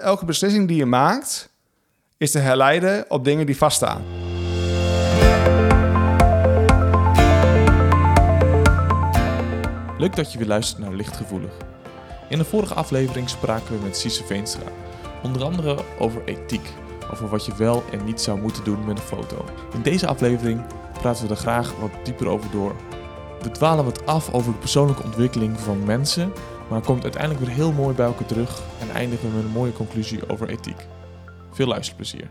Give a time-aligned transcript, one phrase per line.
[0.00, 1.48] Elke beslissing die je maakt
[2.16, 4.02] is te herleiden op dingen die vaststaan.
[9.98, 11.50] Leuk dat je weer luistert naar Lichtgevoelig.
[12.28, 14.66] In de vorige aflevering spraken we met Cisse Veenstra.
[15.22, 16.72] Onder andere over ethiek,
[17.12, 19.44] over wat je wel en niet zou moeten doen met een foto.
[19.72, 20.62] In deze aflevering
[20.92, 22.76] praten we er graag wat dieper over door.
[23.42, 26.32] We dwalen wat af over de persoonlijke ontwikkeling van mensen,
[26.70, 29.72] maar komt uiteindelijk weer heel mooi bij elkaar terug en eindigen we met een mooie
[29.72, 30.86] conclusie over ethiek.
[31.52, 32.28] Veel luisterplezier.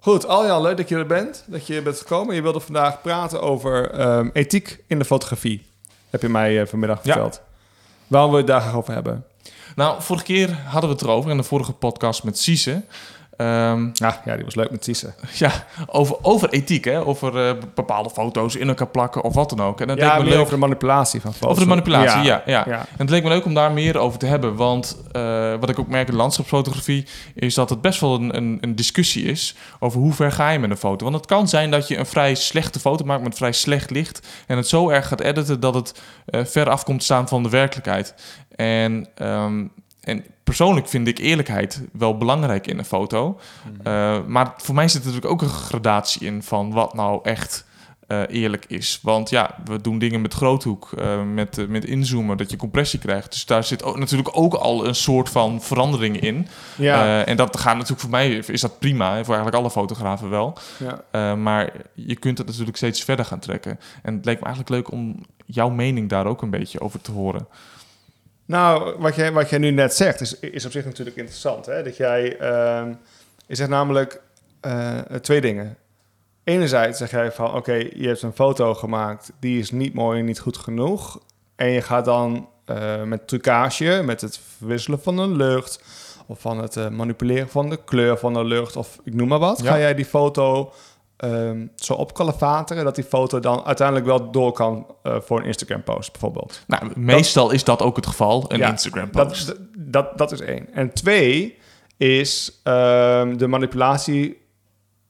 [0.00, 1.44] Goed, Aljan, leuk dat je er bent.
[1.46, 2.34] Dat je bent gekomen.
[2.34, 5.66] Je wilde vandaag praten over ehm, ethiek in de fotografie.
[6.10, 7.12] Heb je mij eh, vanmiddag Ja.
[7.12, 7.40] verteld.
[8.06, 9.24] Waarom wil je het daar graag over hebben?
[9.76, 12.82] Nou, vorige keer hadden we het erover in de vorige podcast met Cisse.
[13.38, 15.12] Ehm, Ja, ja die was leuk met Tisse.
[15.34, 15.52] ja,
[15.86, 17.04] over, over ethiek, hè?
[17.06, 19.80] over eh, bepaalde foto's in elkaar plakken of wat dan ook.
[19.80, 21.50] En dat Ja, leek me meer leuk over de manipulatie van foto's.
[21.50, 22.42] Over de manipulatie, ja.
[22.46, 22.78] ja, ja.
[22.78, 24.56] En het leek me leuk om daar meer over te hebben.
[24.56, 27.06] Want eh, wat ik ook merk in landschapsfotografie...
[27.34, 29.54] is dat het best wel een, een, een discussie is...
[29.78, 31.04] over hoe ver ga je met een foto.
[31.04, 33.22] Want het kan zijn dat je een vrij slechte foto maakt...
[33.22, 34.26] met vrij slecht licht...
[34.46, 35.60] en het zo erg gaat editen...
[35.60, 38.14] dat het eh, ver af komt staan van de werkelijkheid.
[38.56, 39.64] En, ehm,
[40.08, 43.40] en persoonlijk vind ik eerlijkheid wel belangrijk in een foto.
[43.82, 46.42] Eh, maar voor mij zit er natuurlijk ook een gradatie in...
[46.42, 47.66] van wat nou echt
[48.06, 48.98] eh, eerlijk is.
[49.02, 53.30] Want ja, we doen dingen met groothoek, eh, met, met inzoomen, dat je compressie krijgt.
[53.30, 56.46] Dus daar zit ook, natuurlijk ook al een soort van verandering in.
[56.76, 60.58] Ja, en dat gaat natuurlijk voor mij, is dat prima, voor eigenlijk alle fotografen wel.
[61.12, 61.34] ja.
[61.34, 63.78] Maar je kunt het natuurlijk steeds verder gaan trekken.
[64.02, 67.12] En het lijkt me eigenlijk leuk om jouw mening daar ook een beetje over te
[67.12, 67.46] horen.
[68.48, 71.66] Nou, wat jij, wat jij nu net zegt, is, is op zich natuurlijk interessant.
[71.66, 71.82] Hè?
[71.82, 72.92] Dat jij, ehm,
[73.46, 74.20] je zegt namelijk
[74.60, 75.76] eh, twee dingen.
[76.44, 80.24] Enerzijds zeg jij van, oké, je hebt een foto gemaakt, die is niet mooi en
[80.24, 81.20] niet goed genoeg.
[81.56, 85.82] En je gaat dan eh, met trucage, met het verwisselen van de lucht...
[86.26, 89.38] of van het eh, manipuleren van de kleur van de lucht, of ik noem maar
[89.38, 89.60] wat...
[89.62, 89.70] Ja.
[89.70, 90.72] ga jij die foto
[91.18, 92.84] ehm, zo opkalefateren...
[92.84, 96.62] dat die foto dan uiteindelijk wel door kan eh, voor een Instagram-post bijvoorbeeld.
[96.66, 99.46] Nou, meestal is dat ook het geval, een Ja, Instagram post.
[99.46, 100.72] Dat, dat, dat is één.
[100.72, 101.58] En twee
[101.96, 104.46] is ehm, de manipulatie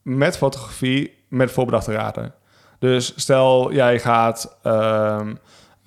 [0.03, 2.35] met fotografie met voorbedachte raden.
[2.79, 5.35] Dus stel, jij gaat ehm,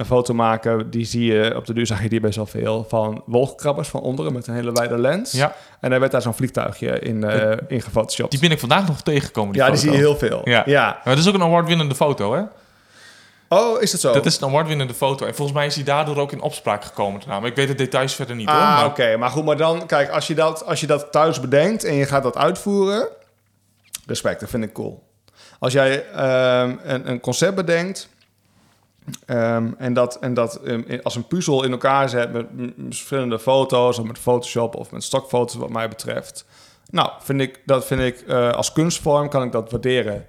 [0.02, 2.86] een foto maken, die zie je, op de duur zag je die best wel veel,
[2.90, 5.32] van wolkenkrabbers van onderen met een hele wijde lens.
[5.32, 8.32] Ja, En daar werd daar zo'n vliegtuigje in, eh in gefotoshopt.
[8.32, 10.42] die ben ik vandaag nog tegengekomen, die ja, die zie je heel veel.
[10.44, 10.64] Ja.
[10.66, 10.86] ja.
[11.04, 12.42] Maar dat is ook een award-winnende foto, hè?
[13.50, 14.14] Oh, is dat zo?
[14.14, 15.26] Dat is een award-winnende foto.
[15.26, 17.22] En volgens mij is hij daardoor ook in opspraak gekomen.
[17.28, 18.58] Maar ik weet de details verder niet, hoor.
[18.60, 19.18] Ah, Maar- oké.
[19.18, 22.06] Maar goed, maar dan, kijk, als je, dat, als je dat thuis bedenkt en je
[22.06, 23.08] gaat dat uitvoeren,
[24.06, 25.04] respect, dat vind ik cool.
[25.60, 28.10] Als jij ehm, een, een concept bedenkt
[29.26, 32.46] ehm, en dat, en dat ehm, als een puzzel in elkaar zet met,
[32.86, 36.46] verschillende foto's, of met Photoshop of met stokfoto's, wat mij betreft.
[36.90, 40.28] Nou, vind ik, dat vind ik eh, als kunstvorm kan ik dat waarderen.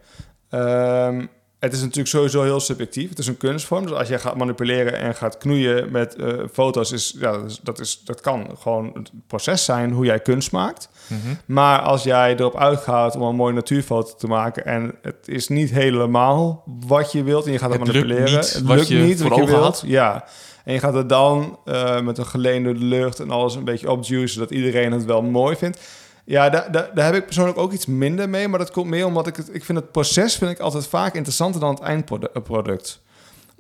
[0.49, 1.27] Ehm,
[1.59, 3.09] het is natuurlijk sowieso heel subjectief.
[3.09, 3.83] Het is een kunstvorm.
[3.83, 7.59] Dus als jij gaat manipuleren en gaat knoeien met eh, foto's, is, ja, dat, is,
[7.59, 10.89] dat, is, dat kan gewoon het proces zijn hoe jij kunst maakt.
[11.07, 11.35] Mhm.
[11.47, 15.71] Maar als jij erop uitgaat om een mooie natuurfoto te maken en het is niet
[15.71, 18.89] helemaal wat je wilt en je gaat het, Het lukt manipuleren, niet het wat lukt
[18.89, 19.83] je niet wat je wilt, had.
[19.87, 20.25] ja.
[20.65, 24.29] En je gaat het dan eh, met een geleende lucht en alles een beetje opjuicen,
[24.29, 25.81] zodat iedereen het wel mooi vindt.
[26.25, 29.07] Ja, daar, daar, daar heb ik persoonlijk ook iets minder mee, maar dat komt meer
[29.07, 33.01] omdat ik het, ik vind het proces vind ik altijd vaak interessanter dan het eindproduct.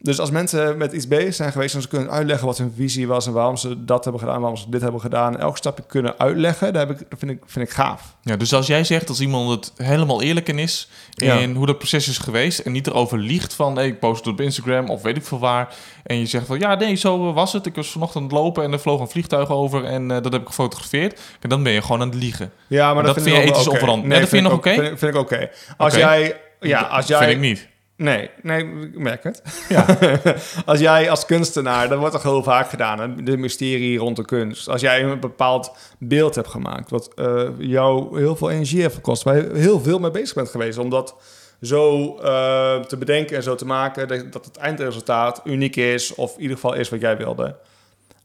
[0.04, 3.06] Dus als mensen met iets bezig zijn geweest en ze kunnen uitleggen wat hun visie
[3.08, 6.14] was en waarom ze dat hebben gedaan, waarom ze dit hebben gedaan, elk stapje kunnen
[6.18, 8.16] uitleggen, daar heb ik, dat vind ik, vind ik gaaf.
[8.22, 10.88] Ja, dus als jij zegt, als iemand het helemaal eerlijk in is...
[11.10, 11.34] Ja.
[11.38, 12.58] in hoe dat proces is geweest...
[12.58, 13.76] en niet erover liegt van...
[13.76, 15.74] Hey, ik post het op Instagram of weet ik veel waar...
[16.04, 16.58] en je zegt van...
[16.58, 17.66] ja, nee, zo was het.
[17.66, 19.84] Ik was vanochtend aan het lopen en er vloog een vliegtuig over...
[19.84, 21.20] en eh, dat heb ik gefotografeerd.
[21.40, 22.52] En dan ben je gewoon aan het liegen.
[22.66, 24.08] Ja, maar Dat dat, vind ik je ethisch onverantwoord.
[24.08, 24.74] Nee, dat vind je nog ook- oké?
[24.74, 25.50] Vind, ik- vind ik oké.
[25.76, 26.36] Als jij...
[26.60, 27.18] Ja, als jij...
[27.18, 27.68] Vind ik niet.
[28.02, 29.42] Nee, nee, ik merk het.
[29.68, 29.86] Ja.
[30.66, 33.22] als jij als kunstenaar, dat wordt toch heel vaak gedaan, hè?
[33.22, 34.68] de mysterie rond de kunst.
[34.68, 39.22] Als jij een bepaald beeld hebt gemaakt, wat eh, jou heel veel energie heeft gekost,
[39.22, 41.14] waar je heel veel mee bezig bent geweest, om dat
[41.60, 46.34] zo eh, te bedenken en zo te maken, dat, dat het eindresultaat uniek is, of
[46.34, 47.56] in ieder geval is wat jij wilde.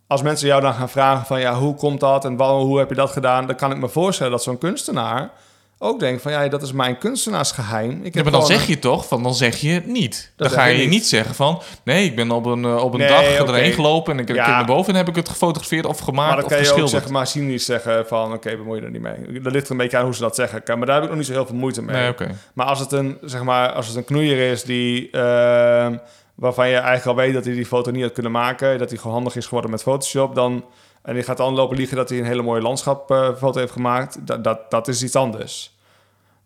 [0.08, 2.90] Als mensen jou dan gaan vragen van, ja, hoe komt dat en waarom, hoe heb
[2.90, 5.32] je dat gedaan, dan kan ik me voorstellen dat zo'n kunstenaar
[5.80, 7.92] ook denkt van, ja, dat is mijn kunstenaarsgeheim.
[7.92, 10.32] Ik Ja, heb maar dan zeg je toch, van dan zeg je het niet.
[10.36, 10.90] Dan ga je niet.
[10.90, 11.62] niet zeggen van...
[11.84, 14.14] nee, ik ben op een, eh, op een Nee, dag erheen gelopen...
[14.14, 14.48] en ik, Ja.
[14.48, 16.70] naar boven en heb ik het gefotografeerd of gemaakt Maar dan of kan je ook
[16.72, 17.04] geschilderd.
[17.04, 18.34] zeg maar cynisch zeggen van...
[18.34, 19.42] oké, bemoei je er niet mee.
[19.42, 20.62] Dat ligt er een beetje aan hoe ze dat zeggen.
[20.66, 21.96] Maar daar heb ik nog niet zo heel veel moeite mee.
[22.18, 22.30] Nee.
[22.54, 25.10] Maar als het een, zeg maar, als het een knoeier is die...
[25.12, 25.98] ehm,
[26.36, 28.78] waarvan je eigenlijk al weet dat hij die foto niet had kunnen maken...
[28.78, 30.36] dat hij gewoon handig is geworden met Photoshop...
[30.36, 30.66] dan
[31.08, 34.28] En die gaat dan lopen liegen dat hij een hele mooie landschapfoto heeft gemaakt.
[34.28, 35.76] Dat, dat, dat is iets anders.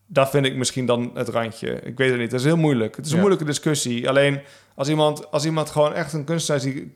[0.05, 1.69] Dat vind ik misschien dan het randje.
[1.81, 2.31] Ik weet het niet.
[2.31, 2.95] Dat is heel moeilijk.
[2.95, 3.21] Het is een Ja.
[3.21, 4.09] moeilijke discussie.
[4.09, 4.41] Alleen
[4.75, 6.91] als iemand, als iemand gewoon echt een kunstenaar is die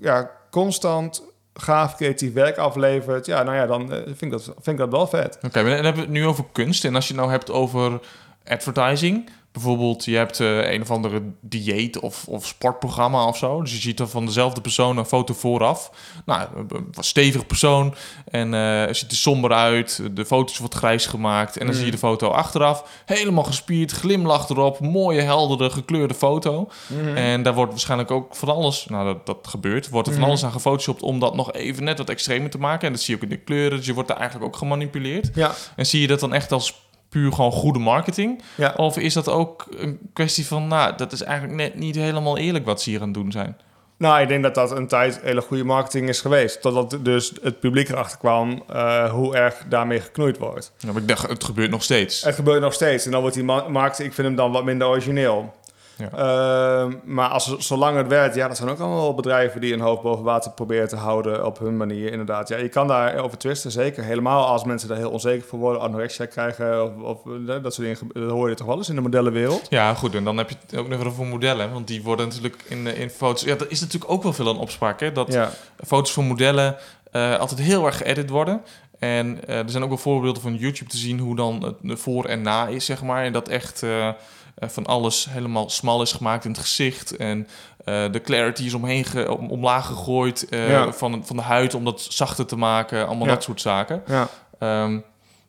[0.00, 1.22] ja, constant
[1.54, 4.90] gaaf creatief werk aflevert, ja, nou ja, dan eh, vind, ik dat, vind ik dat
[4.90, 5.38] wel vet.
[5.42, 6.84] Oké, dan hebben we het nu over kunst.
[6.84, 8.00] En als je het nou hebt over
[8.46, 9.30] advertising...
[9.56, 13.60] Bijvoorbeeld, je hebt eh, een of andere dieet of, of sportprogramma of zo.
[13.62, 15.90] Dus je ziet dan van dezelfde persoon een foto vooraf.
[16.24, 17.94] Nou, een stevig persoon.
[18.30, 20.02] En het ziet er somber uit.
[20.12, 21.56] De foto is wat grijs gemaakt.
[21.56, 23.02] En dan zie je de foto achteraf.
[23.04, 24.80] Helemaal gespierd, glimlach erop.
[24.80, 26.68] Mooie, heldere, gekleurde foto.
[27.14, 28.86] En daar wordt waarschijnlijk ook van alles...
[28.88, 29.88] Nou, dat, dat gebeurt.
[29.88, 30.30] Wordt er van Mhm.
[30.30, 32.86] alles aan gefotoshopt om dat nog even net wat extremer te maken.
[32.86, 33.76] En dat zie je ook in de kleuren.
[33.78, 35.30] Dus je wordt daar eigenlijk ook gemanipuleerd.
[35.34, 36.74] Ja, En zie je dat dan echt als
[37.08, 38.42] puur gewoon goede marketing?
[38.54, 38.72] ja.
[38.76, 42.64] Of is dat ook een kwestie van, nou, dat is eigenlijk net niet helemaal eerlijk
[42.64, 43.56] wat ze hier aan het doen zijn?
[43.98, 46.60] Nou, ik denk dat dat een tijd hele goede marketing is geweest.
[46.60, 50.72] Totdat dus het publiek erachter kwam eh, hoe erg daarmee geknoeid wordt.
[50.78, 52.22] Ja, maar ik dacht, het gebeurt nog steeds.
[52.22, 53.04] Het gebeurt nog steeds.
[53.04, 55.54] En dan wordt die ma- marketing, ik vind hem dan wat minder origineel.
[55.96, 56.10] Ja.
[56.10, 60.02] Ehm, maar als, zolang het werkt, ja, dat zijn ook allemaal bedrijven die een hoofd
[60.02, 62.48] boven water proberen te houden op hun manier, inderdaad.
[62.48, 64.04] Ja, je kan daar over twisten, zeker.
[64.04, 67.86] Helemaal als mensen daar heel onzeker voor worden, anorexia krijgen of, of eh, dat soort
[67.86, 68.12] dingen.
[68.12, 69.66] Dat hoor je toch wel eens in de modellenwereld?
[69.68, 70.14] Ja, goed.
[70.14, 71.72] En dan heb je het ook nog voor modellen.
[71.72, 73.42] Want die worden natuurlijk in, in foto's...
[73.42, 75.12] Ja, dat is natuurlijk ook wel veel een opspraak, hè?
[75.12, 75.50] Dat Ja,
[75.84, 76.76] foto's van modellen
[77.12, 78.62] eh, altijd heel erg geëdit worden.
[78.98, 82.24] En eh, er zijn ook wel voorbeelden van YouTube te zien hoe dan het voor
[82.24, 83.24] en na is, zeg maar.
[83.24, 84.14] En dat echt eh, eh,
[84.58, 87.16] van alles helemaal smal is gemaakt in het gezicht.
[87.16, 87.48] En
[87.84, 90.92] eh, de clarity is omheen ge- om, omlaag gegooid eh, Ja.
[90.92, 93.06] van, van de huid om dat zachter te maken.
[93.06, 93.32] Allemaal Ja.
[93.34, 94.02] dat soort zaken.
[94.06, 94.28] ja.
[94.58, 94.98] Ehm,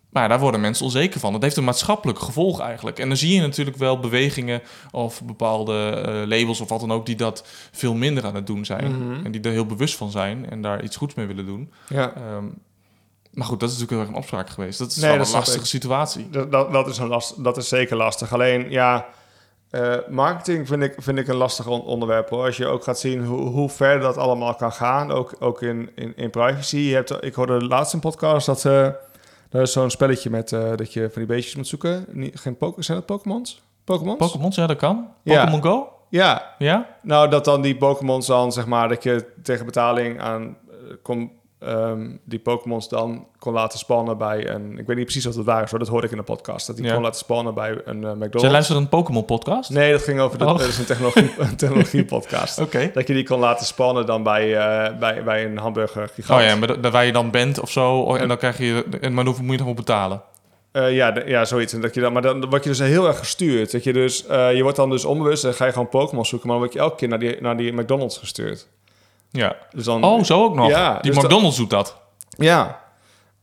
[0.09, 1.31] maar daar worden mensen onzeker van.
[1.33, 2.99] Dat heeft een maatschappelijk gevolg eigenlijk.
[2.99, 4.61] En dan zie je natuurlijk wel bewegingen
[4.91, 7.05] of bepaalde eh, labels of wat dan ook...
[7.05, 8.95] die dat veel minder aan het doen zijn.
[9.11, 9.25] Mhm.
[9.25, 11.71] En die er heel bewust van zijn en daar iets goeds mee willen doen.
[11.89, 12.13] ja.
[12.15, 12.45] Ehm,
[13.37, 14.79] maar goed, dat is natuurlijk heel erg een opspraak geweest.
[14.79, 15.65] Dat is Nee, wel dat een lastige ik.
[15.65, 16.29] situatie.
[16.29, 18.33] Dat, dat, dat, is een last, dat is zeker lastig.
[18.33, 19.05] Alleen, ja,
[19.69, 22.29] eh, marketing vind ik, vind ik een lastig on- onderwerp.
[22.29, 22.45] Hoor.
[22.45, 25.89] Als je ook gaat zien hoe, hoe ver dat allemaal kan gaan, ook, ook in,
[25.95, 26.77] in, in privacy.
[26.77, 28.85] Je hebt, ik hoorde laatst een podcast dat eh
[29.51, 32.05] er is zo'n spelletje met eh, dat je van die beestjes moet zoeken.
[32.11, 33.61] Niet, geen Pokémon, zijn dat Pokémons?
[33.83, 34.17] Pokémons?
[34.17, 35.07] Pokémon, ja, dat kan.
[35.23, 35.39] Ja.
[35.39, 35.89] Pokémon Go?
[36.09, 36.97] ja, Ja?
[37.01, 41.31] nou dat dan die Pokémons dan, zeg maar, dat je tegen betaling aan eh, kon,
[41.59, 44.77] ehm, die Pokémons dan kon laten spannen bij een...
[44.77, 46.67] Ik weet niet precies wat het waar hoor, dat hoorde ik in de podcast.
[46.67, 46.93] Dat die Ja.
[46.93, 48.41] kon laten spannen bij een eh, McDonald's.
[48.41, 49.69] Zij luisteren een Pokémon podcast?
[49.69, 50.57] Nee, dat ging over de, Oh.
[50.57, 52.59] dat is een technologie, een technologie podcast.
[52.59, 52.91] Oké.
[52.93, 56.41] Dat je die kon laten spannen dan bij, eh, bij, bij een hamburger gigant.
[56.41, 57.99] Oh ja, maar da- waar je dan bent of zo.
[57.99, 58.85] oh, En dan krijg je...
[59.01, 60.21] En maar hoeveel moet je dan betalen?
[60.71, 61.73] Eh, ja, de- ja, zoiets.
[61.73, 63.71] En dat je dan, maar dan word je dus heel erg gestuurd.
[63.71, 66.57] Dat je dus, je wordt dan dus onbewust en ga je gewoon Pokémon zoeken, maar
[66.57, 68.67] dan word je elke keer naar die, naar die McDonald's gestuurd.
[69.31, 69.55] Ja.
[69.71, 70.69] Dus dan, Oh, zo ook nog.
[70.69, 71.97] Ja, Die dus McDonald's doet dat.
[72.29, 72.65] Ja.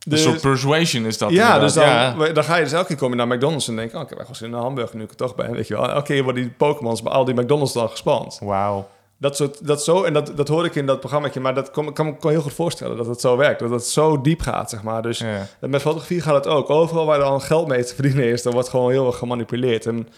[0.05, 1.61] Een Dus, soort persuasion is dat ja, inderdaad.
[1.61, 1.85] dus dan,
[2.29, 2.33] Ja.
[2.33, 4.19] dan ga je dus elke keer kom je naar McDonald's en denk oh, ik heb
[4.19, 5.89] echt wel zin in een hamburger nu ik er toch ben, weet je wel.
[5.91, 8.39] Elke keer worden die Pokémons bij al die McDonald's dan gespand.
[8.43, 8.89] Wauw.
[9.17, 11.93] Dat soort, dat zo, en dat, dat hoorde ik in dat programmaatje, maar dat kom,
[11.93, 13.61] kan me heel goed voorstellen dat het zo werkt.
[13.61, 15.03] Dat het zo diep gaat, zeg maar.
[15.03, 15.47] Dus Ja.
[15.61, 16.71] met fotografie gaat het ook.
[16.71, 19.87] Overal waar er al geld mee te verdienen is, dan wordt gewoon heel erg gemanipuleerd.
[19.87, 20.09] En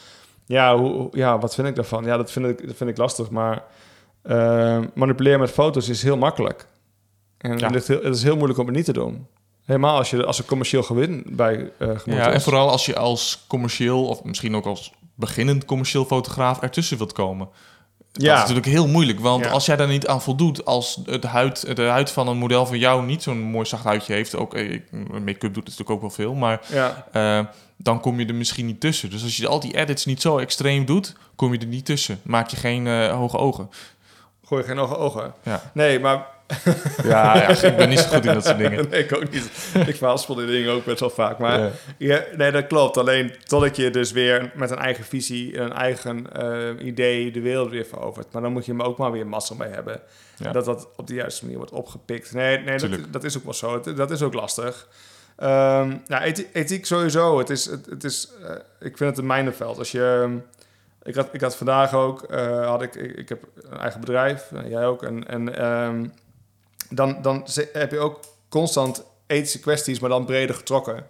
[0.47, 2.05] ja, hoe, hoe- ja wat vind ik daarvan?
[2.05, 3.63] Ja, dat vind ik, dat vind ik lastig, maar
[4.27, 6.67] eh, manipuleren met foto's is heel makkelijk.
[7.39, 7.67] En Ja.
[7.67, 9.27] het, is heel, het is heel moeilijk om het niet te doen.
[9.65, 11.71] Helemaal als, je, als er commercieel gewin bij
[12.05, 16.97] Ja, en vooral als je als commercieel, of misschien ook als beginnend commercieel fotograaf ertussen
[16.99, 17.49] wilt komen.
[18.13, 19.51] Dat is ja, natuurlijk heel moeilijk, want Ja.
[19.51, 22.79] als jij daar niet aan voldoet, als het huid, de huid van een model van
[22.79, 26.35] jou niet zo'n mooi zacht huidje heeft, ook eh, make-up doet natuurlijk ook wel veel,
[26.35, 27.45] maar ja, eh,
[27.77, 29.11] dan kom je er misschien niet tussen.
[29.11, 32.21] Dus als je al die edits niet zo extreem doet, kom je er niet tussen.
[32.23, 33.71] Maak je geen hoge ogen.
[34.47, 35.35] Gooi je geen ogen ogen.
[35.43, 35.63] Ja.
[35.75, 36.27] Nee, maar
[37.03, 38.87] Ja, ja, ik ben niet zo goed in dat soort dingen.
[38.91, 39.51] nee, ik ook niet.
[39.87, 41.39] Ik verhaspel die dingen ook best wel vaak.
[41.39, 41.71] Maar Ja.
[41.99, 42.97] ja, nee, dat klopt.
[42.97, 47.71] Alleen totdat je dus weer met een eigen visie, een eigen eh, idee de wereld
[47.71, 48.33] weer verovert.
[48.33, 50.01] Maar dan moet je hem ook maar weer massa mee hebben.
[50.53, 52.33] Dat dat op de juiste manier wordt opgepikt.
[52.33, 53.81] Nee, nee dat, dat is ook wel zo.
[53.81, 54.89] Dat is ook lastig.
[55.37, 57.39] Ehm ja, ethiek, ethiek sowieso.
[57.39, 58.51] Het is, het, het is, eh,
[58.81, 59.79] ik vind het een mijnenveld.
[59.79, 60.21] Als je...
[60.23, 60.37] ehm,
[61.07, 64.51] ik had, ik had vandaag ook, eh, had ik, ik, ik heb een eigen bedrijf,
[64.69, 65.03] jij ook.
[65.03, 66.09] En, en ehm,
[66.91, 71.07] dan, dan heb je ook constant ethische kwesties, maar dan breder getrokken.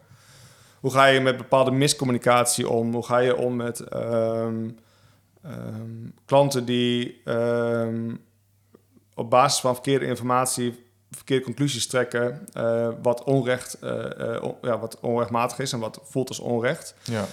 [0.80, 2.92] Hoe ga je met bepaalde miscommunicatie om?
[2.92, 4.70] Hoe ga je om met ehm,
[5.42, 7.22] ehm, klanten die
[9.14, 15.00] op basis van verkeerde informatie verkeerde conclusies trekken, eh, wat onrecht, eh, on- ja, wat
[15.00, 16.94] onrechtmatig is en wat voelt als onrecht.
[17.02, 17.24] Ja.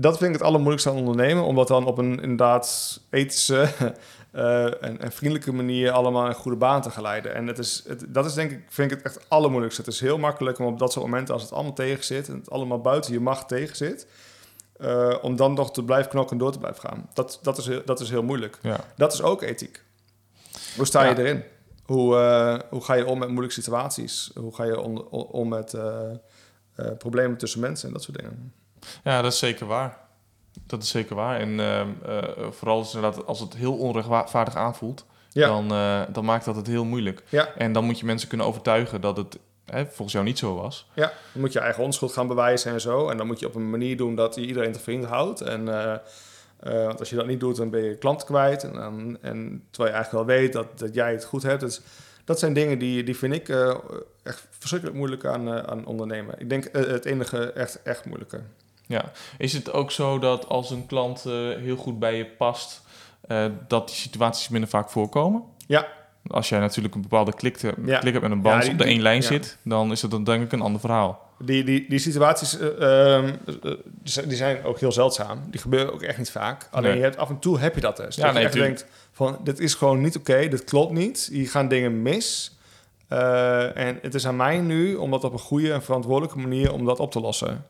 [0.00, 1.44] Dat vind ik het allermoeilijkste aan ondernemen.
[1.44, 3.60] Om dat dan op een inderdaad ethische
[4.32, 7.34] eh, en, en vriendelijke manier allemaal een goede baan te geleiden.
[7.34, 9.82] En het is, het, dat is denk ik, vind ik het echt allermoeilijkste.
[9.82, 12.28] Het is heel makkelijk om op dat soort momenten, als het allemaal tegen zit...
[12.28, 14.06] en het allemaal buiten je macht tegen zit...
[14.76, 17.10] eh, om dan nog te blijven knokken en door te blijven gaan.
[17.14, 18.58] Dat, dat, is, heel, dat is heel moeilijk.
[18.62, 18.80] Ja.
[18.96, 19.82] Dat is ook ethiek.
[20.76, 21.44] Hoe sta je erin?
[21.84, 24.30] Hoe, eh, hoe ga je om met moeilijke situaties?
[24.34, 25.74] Hoe ga je om, om met
[26.98, 28.52] problemen tussen mensen en dat soort dingen?
[29.04, 29.98] Ja, dat is zeker waar.
[30.66, 31.40] Dat is zeker waar.
[31.40, 35.46] En ehm, eh, vooral als, inderdaad, als het heel onrechtvaardig aanvoelt, Ja.
[35.48, 37.22] dan, eh, dan maakt dat het heel moeilijk.
[37.28, 37.54] Ja.
[37.54, 40.86] En dan moet je mensen kunnen overtuigen dat het hè, volgens jou niet zo was.
[40.94, 43.08] Ja, dan moet je eigen onschuld gaan bewijzen en zo.
[43.08, 45.40] En dan moet je op een manier doen dat je iedereen te vriend houdt.
[45.40, 45.92] En, eh,
[46.60, 48.64] eh, want als je dat niet doet, dan ben je klant kwijt.
[48.64, 51.60] En, en terwijl je eigenlijk wel weet dat, dat jij het goed hebt.
[51.60, 51.80] Dus
[52.24, 53.74] dat zijn dingen die, die vind ik eh,
[54.22, 56.34] echt verschrikkelijk moeilijk aan, eh, aan ondernemen.
[56.38, 58.40] Ik denk eh, het enige echt, echt moeilijke.
[58.88, 59.04] Ja.
[59.38, 62.82] Is het ook zo dat als een klant eh, heel goed bij je past,
[63.20, 65.42] eh, dat die situaties minder vaak voorkomen?
[65.66, 65.86] Ja.
[66.26, 67.98] Als jij natuurlijk een bepaalde klik, te- Ja.
[67.98, 70.10] klik hebt met een band Ja, die- op de één lijn zit, dan is het
[70.10, 71.26] dan denk ik een ander verhaal.
[71.38, 73.72] Die, die, die situaties eh, ehm, eh,
[74.26, 75.40] die zijn- ook heel zeldzaam.
[75.50, 76.68] Die gebeuren ook echt niet vaak.
[76.70, 76.96] Alleen Nee.
[76.98, 78.16] je hebt, af en toe heb je dat dus.
[78.16, 81.28] Ja, dat nee, je echt denkt van, dit is gewoon niet oké, dit klopt niet.
[81.32, 82.56] Hier gaan dingen mis.
[83.74, 86.84] En het is aan mij nu om dat op een goede en verantwoordelijke manier om
[86.84, 87.64] dat op te lossen.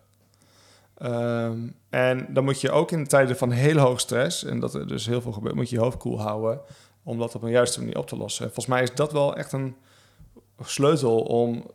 [0.99, 1.59] Ehm,
[1.90, 5.07] en dan moet je ook in tijden van hele hoge stress, en dat er dus
[5.07, 6.61] heel veel gebeurt, moet je je hoofd koel houden
[7.02, 8.45] om dat op een juiste manier op te lossen.
[8.45, 9.76] Volgens mij is dat wel echt een
[10.61, 11.71] sleutel om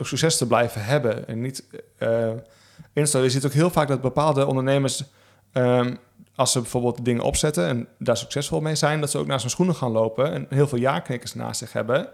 [0.00, 1.28] succes, te blijven hebben.
[1.28, 1.64] En niet
[1.98, 2.30] eh
[2.92, 3.26] instellen.
[3.26, 5.04] Je ziet ook heel vaak dat bepaalde ondernemers,
[5.52, 5.94] ehm,
[6.34, 9.50] als ze bijvoorbeeld dingen opzetten en daar succesvol mee zijn, dat ze ook naar zijn
[9.50, 12.08] schoenen gaan lopen en heel veel ja-knikkers naast zich hebben.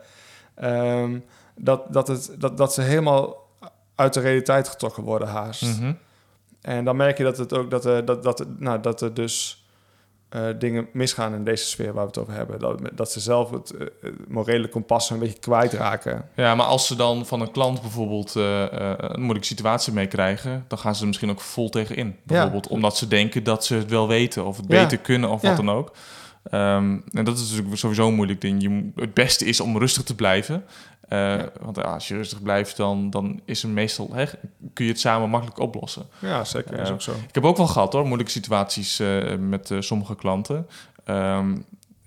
[0.55, 1.19] Ehm,
[1.57, 3.47] dat, dat, het, dat, dat ze helemaal
[3.95, 5.63] uit de realiteit getrokken worden haast.
[5.63, 5.93] Mhm.
[6.69, 9.65] En dan merk je dat het ook dat, er dat, dat, nou, dat er dus
[10.29, 12.59] eh, dingen misgaan in deze sfeer waar we het over hebben.
[12.59, 13.87] Dat, dat ze zelf het eh,
[14.29, 16.25] morele kompas een beetje kwijtraken.
[16.37, 20.95] Ja, maar als ze dan van een klant bijvoorbeeld een moeilijke situatie meekrijgen, dan gaan
[20.95, 22.17] ze er misschien ook vol tegen in.
[22.23, 24.83] Bijvoorbeeld omdat ze denken dat ze het wel weten of het Ja.
[24.83, 25.49] beter kunnen of Ja.
[25.49, 25.93] wat dan ook.
[26.51, 28.63] Ehm, en dat is natuurlijk sowieso een moeilijk ding.
[28.63, 30.65] Je, het beste is om rustig te blijven.
[31.09, 34.25] Eh, Want als je rustig blijft, dan, dan is er meestal, hè,
[34.73, 36.07] kun je het samen makkelijk oplossen.
[36.19, 36.71] Ja, zeker.
[36.71, 36.95] Dat is Ja.
[36.95, 37.11] ook zo.
[37.29, 40.67] Ik heb ook wel gehad hoor, moeilijke situaties eh, met eh, sommige klanten.
[41.05, 41.57] Ehm,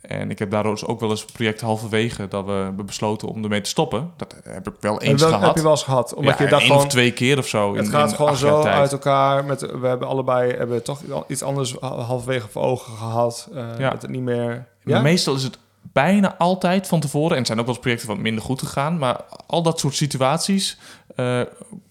[0.02, 3.28] en ik heb daardoor dus ook wel eens een project halverwege dat we hebben besloten
[3.28, 4.12] om ermee te stoppen.
[4.18, 5.46] Dat heb ik wel En eens dat gehad.
[5.46, 6.14] heb je wel eens gehad.
[6.14, 7.76] Omdat ja, je dacht één of twee keer of zo.
[7.76, 8.76] het in- gaat in gewoon zo tijd.
[8.76, 9.46] uit elkaar.
[9.46, 13.50] Met, we hebben allebei hebben toch iets anders halverwege voor ogen gehad.
[13.54, 13.90] eh, Ja.
[13.90, 14.68] Dat het niet meer...
[14.84, 15.02] Ja?
[15.02, 17.38] Meestal is het bijna altijd van tevoren.
[17.38, 18.98] En zijn ook wel eens projecten wat minder goed gegaan.
[18.98, 20.78] Maar al dat soort situaties
[21.16, 21.42] eh,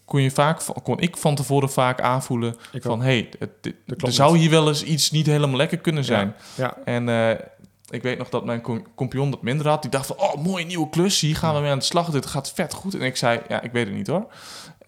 [0.05, 3.01] kon, je vaak, kon ik van tevoren vaak aanvoelen Ik van...
[3.01, 3.49] hé, hey,
[3.87, 6.35] er zou hier wel eens iets niet helemaal lekker kunnen zijn.
[6.55, 6.77] Ja.
[6.85, 7.29] En eh,
[7.89, 8.61] ik weet nog dat mijn
[8.95, 9.81] compagnon dat minder had.
[9.81, 11.19] Die dacht van, oh, mooie nieuwe klus.
[11.19, 12.09] Hier gaan we mee aan de slag.
[12.09, 12.93] Dit gaat vet goed.
[12.93, 14.27] En ik zei, ja, ik weet het niet hoor.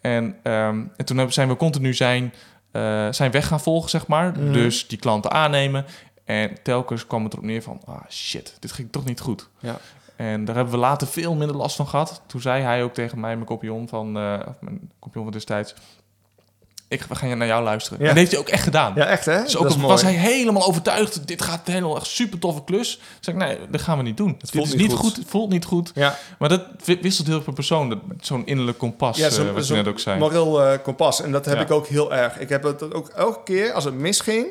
[0.02, 2.34] En, ehm, en toen hebben- zijn we continu zijn,
[2.72, 4.32] eh, zijn weg gaan volgen, zeg maar.
[4.32, 4.52] Mhm.
[4.52, 5.86] Dus die klanten aannemen.
[6.26, 9.50] En telkens kwam het erop neer van, ah shit, dit ging toch niet goed.
[9.60, 9.78] Ja.
[10.16, 12.22] En daar hebben we later veel minder last van gehad.
[12.28, 15.74] Toen zei hij ook tegen mij, mijn compagnon van, eh, of mijn compagnon van destijds...
[16.88, 18.00] Ik, we gaan naar jou luisteren.
[18.00, 18.04] Ja.
[18.04, 18.94] En dat heeft hij ook echt gedaan.
[18.96, 19.44] ja, echt hè?
[19.44, 23.00] Dus ook al was hij helemaal overtuigd, dit gaat helemaal echt super toffe klus.
[23.20, 24.36] Zeg ik, nee, dat gaan we niet doen.
[24.40, 25.00] dit voelt niet goed.
[25.00, 25.16] goed.
[25.16, 25.92] het voelt niet goed.
[25.96, 27.90] Ja, Maar dat wi- wisselt heel veel per persoon.
[27.90, 30.20] dat- Zo'n innerlijk kompas, Ja, eh, wat je zo'n net ook zei.
[30.20, 31.22] moreel eh, kompas.
[31.22, 31.62] En dat heb Ja.
[31.62, 32.40] ik ook heel erg.
[32.40, 34.48] Ik heb het ook elke keer als het misging,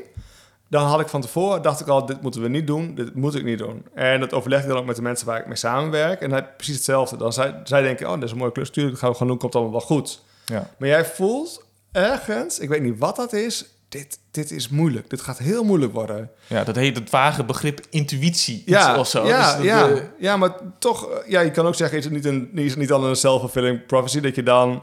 [0.72, 3.34] dan had ik van tevoren, dacht ik al, dit moeten we niet doen, dit moet
[3.34, 3.84] ik niet doen.
[3.94, 6.20] En dat overleg ik dan ook met de mensen waar ik mee samenwerk.
[6.20, 7.16] En ik precies hetzelfde.
[7.16, 9.38] Dan zij, zij denken, oh, dat is een mooie klus, tuurlijk, gaan we gewoon doen,
[9.38, 10.22] komt allemaal wel goed.
[10.44, 10.70] Ja.
[10.78, 15.10] Maar jij voelt ergens, ik weet niet wat dat is, dit, dit is moeilijk.
[15.10, 16.30] Dit gaat heel moeilijk worden.
[16.46, 19.26] ja, dat heet het vage begrip intuïtie Ja, of zo.
[19.26, 22.12] ja, Dus ja, eh, ja, maar toch, eh, ja, je kan ook zeggen, is het
[22.12, 24.82] niet, een, is het niet dan een self-fulfilling prophecy, dat je dan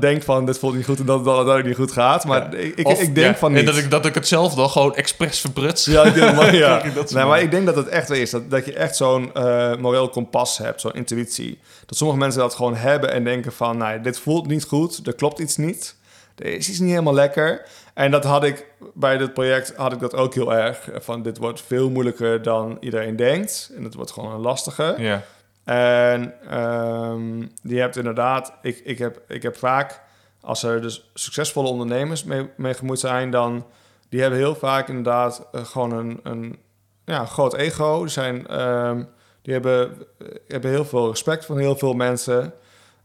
[0.00, 2.24] denkt van, dit voelt niet goed en dat het uiteindelijk niet goed gaat.
[2.24, 3.66] Maar ik, ik, of- ik denk van en niet.
[3.66, 5.84] Dat ik, dat ik het zelf dan gewoon expres verbruts.
[5.84, 6.82] Ja, ik denk, maar, ja.
[6.94, 8.30] Dat nee, maar ik denk dat het echt is.
[8.30, 11.58] Dat, dat je echt zo'n eh, moreel kompas hebt, zo'n intuïtie.
[11.86, 13.76] Dat sommige mensen dat gewoon hebben en denken van...
[13.76, 15.96] Nou, dit voelt niet goed, er klopt iets niet.
[16.36, 17.62] Er is iets niet helemaal lekker.
[17.94, 20.88] En dat had ik bij dit project had ik dat ook heel erg.
[20.94, 23.70] Van dit wordt veel moeilijker dan iedereen denkt.
[23.76, 24.94] En het wordt gewoon een lastige.
[24.98, 25.22] Ja.
[25.64, 30.00] En ehm, je hebt inderdaad, ik, ik, heb, ik heb vaak,
[30.40, 33.64] als er dus succesvolle ondernemers mee, mee gemoeid zijn, dan
[34.08, 36.58] die hebben heel vaak inderdaad eh, gewoon een, een
[37.04, 38.00] ja, groot ego.
[38.00, 39.02] Die, zijn, ehm,
[39.42, 42.52] die hebben, eh, hebben heel veel respect van heel veel mensen.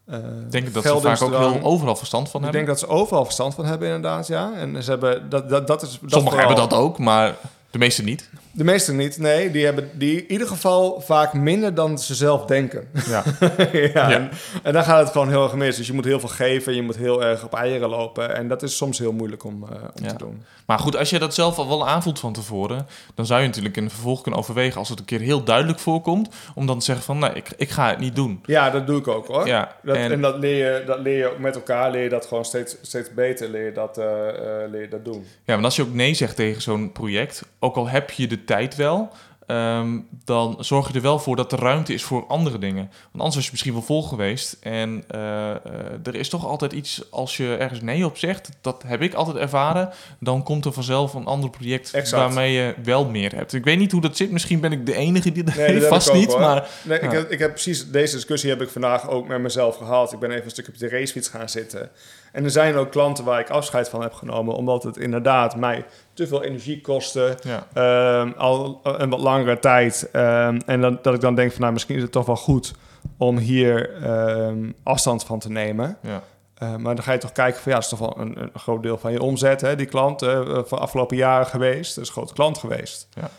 [0.07, 2.65] Ik denk dat ze vaak ook heel overal verstand van Ik hebben.
[2.65, 4.53] denk dat ze overal verstand van hebben, inderdaad, ja.
[4.55, 5.89] En ze hebben, dat, dat, dat is...
[5.89, 6.47] Dat Sommigen vooral.
[6.47, 7.35] hebben dat ook, maar
[7.71, 8.29] de meeste niet.
[8.57, 9.51] De meesten niet, nee.
[9.51, 12.87] Die hebben die in ieder geval vaak minder dan ze zelf denken.
[13.07, 13.23] Ja.
[13.71, 14.11] ja, Ja.
[14.11, 14.29] En,
[14.63, 15.75] en dan gaat het gewoon heel erg mis.
[15.75, 18.35] Dus je moet heel veel geven, je moet heel erg op eieren lopen.
[18.35, 20.09] En dat is soms heel moeilijk om, eh, om Ja.
[20.09, 20.43] te doen.
[20.65, 23.77] Maar goed, als je dat zelf al wel aanvoelt van tevoren, dan zou je natuurlijk
[23.77, 26.85] in het vervolg kunnen overwegen als het een keer heel duidelijk voorkomt, om dan te
[26.85, 28.39] zeggen van nee, ik, ik ga het niet doen.
[28.45, 29.47] Ja, dat doe ik ook hoor.
[29.47, 32.09] Ja, Dat, en, en- dat, leer je, dat leer je ook met elkaar, leer je
[32.09, 35.25] dat gewoon steeds, steeds beter leer je dat, eh, eh, leer je dat doen.
[35.45, 38.43] Ja, want als je ook nee zegt tegen zo'n project, ook al heb je de
[38.47, 39.09] tijd wel,
[39.47, 42.89] ehm, dan zorg je er wel voor dat er ruimte is voor andere dingen.
[43.01, 44.57] Want anders was je misschien wel vol geweest.
[44.61, 45.57] En eh, eh,
[46.03, 49.37] er is toch altijd iets, als je ergens nee op zegt, dat heb ik altijd
[49.37, 49.89] ervaren,
[50.19, 52.23] dan komt er vanzelf een ander project Exact.
[52.23, 53.53] waarmee je wel meer hebt.
[53.53, 55.81] Ik weet niet hoe dat zit, misschien ben ik de enige die dat Nee, heeft,
[55.81, 56.39] dat heb vast niet, hoor.
[56.39, 59.75] maar Nee, ik, heb, ik heb precies deze discussie heb ik vandaag ook met mezelf
[59.77, 60.13] gehad.
[60.13, 61.89] Ik ben even een stukje op de racefiets gaan zitten.
[62.31, 65.85] En er zijn ook klanten waar ik afscheid van heb genomen, omdat het inderdaad mij
[66.17, 67.37] te veel energie kostte.
[67.41, 67.67] ja.
[67.73, 70.09] Ehm, al een wat langere tijd.
[70.11, 72.73] Ehm, en dan, dat ik dan denk van nou, misschien is het toch wel goed
[73.17, 75.97] om hier ehm, afstand van te nemen.
[76.01, 76.23] ja.
[76.53, 78.83] Eh, maar dan ga je toch kijken van ja, is toch wel een, een groot
[78.83, 81.95] deel van je omzet, hè, die klant, eh, van afgelopen jaren geweest.
[81.95, 83.07] Dat is een grote klant geweest.
[83.13, 83.29] Ja.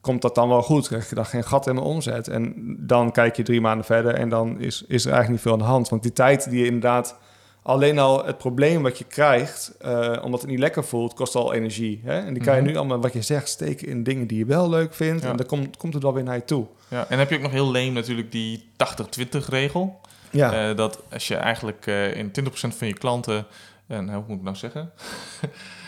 [0.00, 0.88] Komt dat dan wel goed?
[0.88, 2.28] Krijg je dan geen gat in mijn omzet?
[2.28, 5.52] En dan kijk je drie maanden verder en dan is, is er eigenlijk niet veel
[5.52, 5.88] aan de hand.
[5.88, 7.16] Want die tijd die je inderdaad
[7.62, 11.52] alleen al het probleem wat je krijgt, eh, omdat het niet lekker voelt, kost al
[11.54, 12.00] energie.
[12.04, 12.18] Hè?
[12.18, 12.70] En die kan je Mhm.
[12.70, 15.22] nu allemaal, wat je zegt, steken in dingen die je wel leuk vindt.
[15.22, 15.30] Ja.
[15.30, 16.66] En dan komt, komt het wel weer naar je toe.
[16.88, 20.00] Ja, en heb je ook nog heel leem natuurlijk die 80-20 regel.
[20.30, 23.46] Ja, Eh, dat als je eigenlijk eh, in 20% van je klanten,
[23.86, 24.90] en hoe moet ik nou zeggen?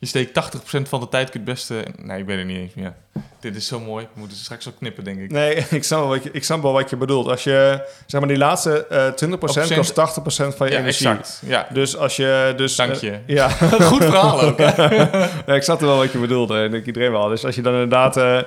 [0.00, 0.40] je steekt
[0.76, 1.84] 80% van de tijd het beste.
[1.96, 2.94] Nee, ik weet het niet eens meer.
[3.40, 4.04] Dit is zo mooi.
[4.14, 5.30] We moeten ze straks ook knippen, denk ik.
[5.30, 7.26] nee, ik snap, wel wat je, ik snap wel wat je bedoelt.
[7.28, 9.90] Als je, zeg maar, die laatste eh 20% Procent- kost
[10.52, 11.08] 80% van je ja, energie.
[11.08, 11.42] exact.
[11.46, 12.52] Ja, Dus als je...
[12.56, 13.18] Dus, dank eh, je.
[13.26, 13.48] ja,
[13.90, 14.58] Goed verhaal ook.
[14.58, 16.62] Ja, ik snap wel wat je bedoelde.
[16.62, 17.28] En ik iedereen wel.
[17.28, 18.38] Dus als je dan inderdaad eh,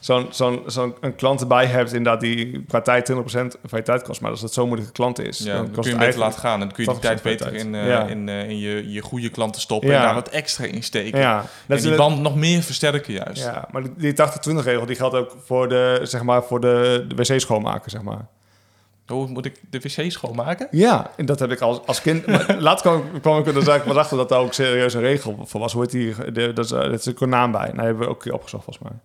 [0.00, 1.92] zo'n zo'n zo'n een klant erbij hebt...
[1.92, 4.20] inderdaad die qua tijd 20% van je tijd kost...
[4.20, 5.38] maar als het zo'n moeilijke klant is...
[5.38, 6.52] Ja, dan kun je beter laten gaan.
[6.52, 8.06] En dan kun je die 80% tijd beter in, eh, Ja.
[8.06, 9.96] in, eh, in je, je goede klanten stoppen Ja.
[9.96, 11.18] en daar wat extra in steken.
[11.20, 13.42] Ja, dat die band nog meer versterken juist.
[13.42, 17.04] Ja, maar die- die 80-20 regel die geldt ook voor de, zeg maar, voor de,
[17.08, 18.26] de wc schoonmaken, zeg maar.
[19.06, 20.68] Hoe moet ik de wc schoonmaken?
[20.70, 22.26] Ja, en dat heb ik als, als kind...
[22.26, 25.38] maar laat kwam, kwam ik er dus eigenlijk achter dat daar ook serieus een regel
[25.46, 25.72] voor was.
[25.72, 26.32] Hoe heet die?
[26.32, 27.70] De, dat is, eh, dat is een naam bij.
[27.72, 28.98] Nou, hebben we ook opgezocht volgens mij.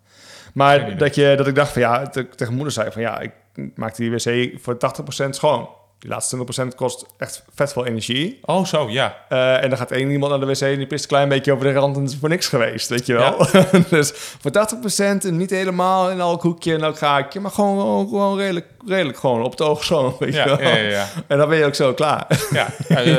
[0.56, 3.32] Maar dat, je, dat ik dacht van ja, te- tegen moeder zei van ja, ik
[3.76, 4.78] maak die wc voor
[5.26, 5.70] 80% schoon.
[6.00, 8.40] Die laatste 20% kost echt vet veel energie.
[8.42, 9.18] Oh, zo, ja.
[9.30, 11.52] Eh, en dan gaat één iemand naar de wc en die pist een klein beetje
[11.54, 13.38] over de rand en is voor niks geweest, weet je wel.
[13.90, 18.38] dus voor 80% en niet helemaal in elk hoekje en elk gaatje, maar gewoon, gewoon,
[18.38, 20.62] redelijk, redelijk gewoon op het oog schoon, weet je wel.
[20.62, 21.08] ja, ja, ja.
[21.28, 22.26] En dan ben je ook zo klaar.
[22.52, 22.68] ja,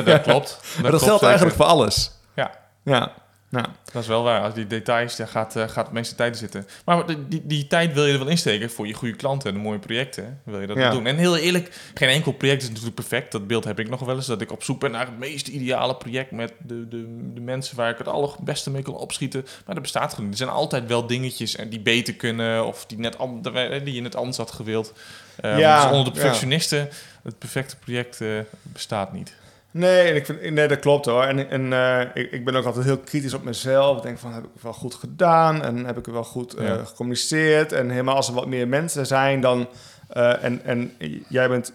[0.02, 0.60] dat klopt.
[0.82, 2.10] maar dat klopt geldt eigenlijk voor alles.
[2.34, 2.50] Ja.
[2.84, 3.12] Ja.
[3.48, 4.42] Nou, Dat is wel waar.
[4.42, 6.66] Als die details, daar gaat, eh, gaat het meeste tijd in zitten.
[6.84, 9.54] Maar die, die, die tijd wil je er wel insteken voor je goede klanten en
[9.54, 10.40] de mooie projecten.
[10.44, 10.90] Wil je dat Ja.
[10.90, 11.06] doen.
[11.06, 13.32] En heel eerlijk, geen enkel project is natuurlijk perfect.
[13.32, 14.26] Dat beeld heb ik nog wel eens.
[14.26, 17.76] Dat ik op zoek ben naar het meest ideale project met de, de, de mensen
[17.76, 19.40] waar ik het allerbeste mee kan opschieten.
[19.64, 20.38] Maar dat bestaat gewoon niet.
[20.40, 23.42] Er zijn altijd wel dingetjes en die beter kunnen of die, net an-
[23.84, 24.92] die je net anders had gewild.
[25.36, 26.22] Eh, Ja, dus onder de ja.
[26.24, 26.88] perfectionisten,
[27.22, 28.28] het perfecte project eh,
[28.62, 29.34] bestaat niet.
[29.78, 31.22] Nee, en ik vind, nee, dat klopt hoor.
[31.22, 33.96] En, en eh, ik, ik ben ook altijd heel kritisch op mezelf.
[33.96, 35.62] Ik denk van, heb ik het wel goed gedaan?
[35.62, 36.84] En heb ik het wel goed Ja.
[36.84, 37.72] gecommuniceerd?
[37.72, 39.68] En helemaal als er wat meer mensen zijn, dan...
[40.08, 40.92] eh, en, en
[41.28, 41.72] jij bent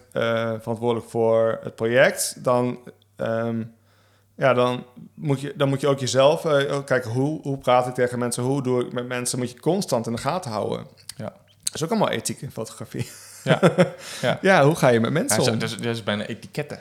[0.60, 2.78] verantwoordelijk voor het project, dan...
[3.16, 3.62] ehm,
[4.36, 4.84] ja, dan
[5.14, 6.42] moet, je, dan moet je ook jezelf
[6.84, 10.06] kijken hoe, hoe praat ik tegen mensen, hoe doe ik met mensen, moet je constant
[10.06, 10.86] in de gaten houden.
[11.16, 11.32] Ja.
[11.62, 13.08] Dat is ook allemaal ethiek in fotografie.
[13.44, 13.60] Ja.
[14.20, 14.38] Ja.
[14.42, 15.58] ja, hoe ga je met Ja, mensen zo- om?
[15.58, 16.80] dat, is, dat is bijna etiketten.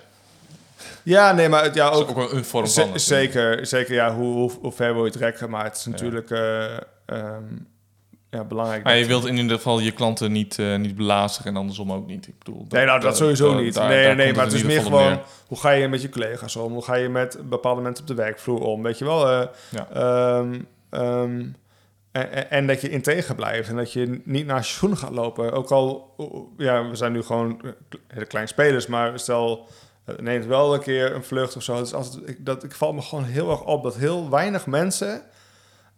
[1.04, 3.00] Ja, nee, maar het- ja, ook, ook wel een vorm van.
[3.00, 5.90] zeker, zeker ja, hoe, hoe, hoe ver wil je het rekken, maar het is Ja.
[5.92, 6.64] natuurlijk eh,
[7.06, 7.44] ehm,
[8.30, 8.84] ja, belangrijk.
[8.84, 12.08] Maar je wilt in ieder geval je klanten niet, eh niet belazigen en andersom ook
[12.08, 12.28] niet.
[12.28, 13.74] Ik bedoel, Nee, nou, dat sowieso niet.
[13.74, 15.20] daar- nee, daar nee, maar het is meer gewoon...
[15.48, 16.74] Hoe ga je met je collega's om?
[16.74, 18.84] Hoe ga je met bepaalde mensen op de werkvloer om?
[18.84, 19.30] Weet je wel?
[19.30, 19.88] eh, Ja.
[19.94, 20.60] ehm,
[20.90, 21.44] ehm,
[22.50, 23.70] en, dat je integer blijft.
[23.70, 25.52] En dat je niet naar je schoenen gaat lopen.
[25.52, 26.14] Ook al...
[26.58, 27.70] Ja, we zijn nu gewoon eh,
[28.08, 28.88] hele kleine spelers.
[28.88, 29.68] Maar stel...
[30.20, 31.80] neemt wel een keer een vlucht of zo.
[31.80, 35.22] Dus als ik, dat, ik val me gewoon heel erg op dat heel weinig mensen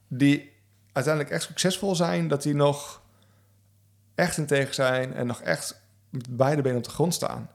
[0.08, 0.52] die
[0.92, 3.02] uiteindelijk echt succesvol zijn, dat die nog
[4.16, 7.50] echt integer zijn en nog echt met beide benen op de grond staan.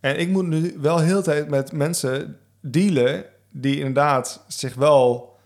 [0.00, 5.36] En ik moet nu wel heel de tijd met mensen dealen die inderdaad zich wel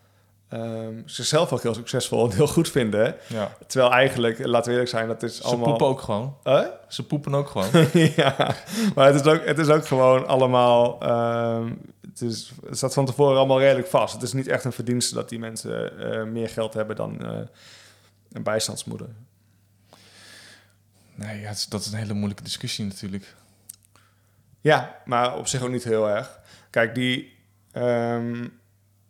[0.54, 3.16] ehm, zichzelf ook heel succesvol en heel goed vinden.
[3.26, 3.56] Ja.
[3.66, 5.64] Terwijl eigenlijk, laten we eerlijk zijn, dat is Ze allemaal...
[5.66, 6.36] poepen ook gewoon.
[6.44, 6.66] Huh?
[6.88, 7.68] Ze poepen ook gewoon.
[8.16, 8.54] ja,
[8.94, 11.00] maar het is ook, het is ook gewoon allemaal...
[11.02, 11.72] ehm,
[12.10, 14.12] het, is, het staat van tevoren allemaal redelijk vast.
[14.14, 17.38] Het is niet echt een verdienste dat die mensen eh, meer geld hebben dan eh,
[18.32, 19.08] een bijstandsmoeder.
[21.14, 23.34] Nee, ja, is- dat is een hele moeilijke discussie natuurlijk.
[24.60, 26.38] Ja, maar op zich ook niet heel erg.
[26.70, 27.36] Kijk, die,
[27.72, 28.46] ehm,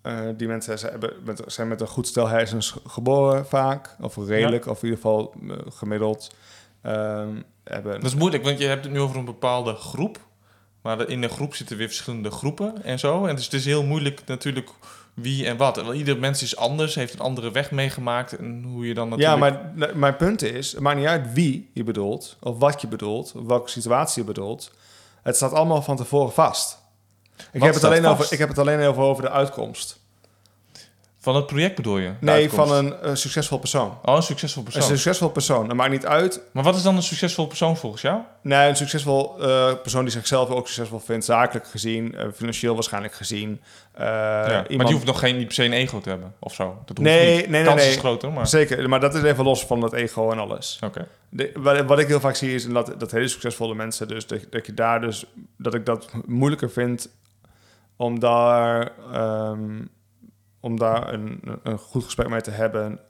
[0.05, 3.97] eh, die mensen zijn, hebben, met, zijn met een goed stel hersens geboren vaak.
[4.01, 6.35] Of redelijk, of in ieder geval eh, gemiddeld.
[6.83, 7.29] Ehm,
[7.65, 10.19] hebben, Dat is moeilijk, want je hebt het nu over een bepaalde groep.
[10.83, 13.27] Maar in een groep zitten weer verschillende groepen en zo.
[13.27, 14.71] En dus het is heel moeilijk natuurlijk
[15.15, 15.77] wie en wat.
[15.77, 18.37] Want ieder mens is anders, heeft een andere weg meegemaakt.
[18.37, 19.43] En hoe je dan natuurlijk...
[19.43, 22.87] Ja, maar mijn punt is, het maakt niet uit wie je bedoelt, of wat je
[22.87, 24.73] bedoelt, of welke situatie je bedoelt.
[25.23, 26.83] Het staat allemaal van tevoren vast.
[27.53, 30.03] Ik, heb het, alleen over, ik heb het alleen over, over de uitkomst.
[31.19, 32.13] Van het project bedoel je?
[32.21, 32.69] Nee, uitkomst?
[32.69, 33.99] van een, eh, succesvol persoon.
[34.05, 34.83] Oh, een succesvol persoon.
[34.83, 35.67] Een succesvol persoon.
[35.67, 36.41] Dat maakt niet uit.
[36.53, 38.21] Maar wat is dan een succesvol persoon volgens jou?
[38.43, 43.15] Nee, een succesvol eh, persoon die zichzelf ook succesvol vindt, zakelijk gezien, eh, financieel waarschijnlijk
[43.15, 43.61] gezien.
[43.93, 44.65] Eh, ja.
[44.69, 46.65] Maar die hoeft nog geen niet per se een ego te hebben, of zo.
[46.85, 47.49] Dat hoeft Nee, niet.
[47.49, 47.91] nee, nee, Kans nee.
[47.91, 48.47] is groter, maar...
[48.47, 50.79] Zeker, maar dat is even los van dat ego en alles.
[50.85, 51.09] Oké.
[51.55, 54.67] Wat, wat ik heel vaak zie is dat, dat hele succesvolle mensen, dus dat, dat
[54.67, 55.25] je daar dus,
[55.57, 57.09] dat ik dat moeilijker vind
[57.97, 59.85] om daar, ehm,
[60.61, 63.01] om daar een, een goed gesprek mee te hebben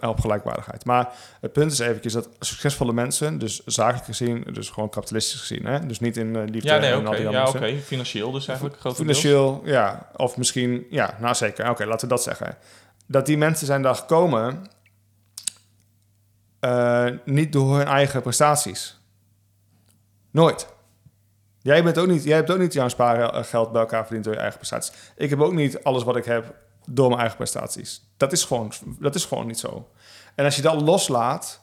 [0.00, 0.84] op gelijkwaardigheid.
[0.84, 5.66] Maar het punt is eventjes dat succesvolle mensen, dus zakelijk gezien, dus gewoon kapitalistisch gezien,
[5.66, 5.86] hè?
[5.86, 7.08] dus niet in eh, liefde Ja, nee, en oké.
[7.08, 7.76] al die Ja, oké.
[7.76, 9.18] Financieel dus eigenlijk, grotendeels.
[9.18, 10.10] Financieel, ja.
[10.16, 11.70] Of misschien, ja, nou zeker.
[11.70, 12.56] Oké, laten we dat zeggen.
[13.06, 14.66] Dat die mensen zijn daar gekomen
[16.60, 19.00] eh, niet door hun eigen prestaties.
[20.30, 20.74] Nooit.
[21.66, 24.38] Jij, bent ook niet, jij hebt ook niet jouw spaargeld bij elkaar verdiend door je
[24.40, 24.92] eigen prestaties.
[25.16, 28.02] Ik heb ook niet alles wat ik heb door mijn eigen prestaties.
[28.16, 29.88] Dat is gewoon, dat is gewoon niet zo.
[30.34, 31.60] En als je dat loslaat,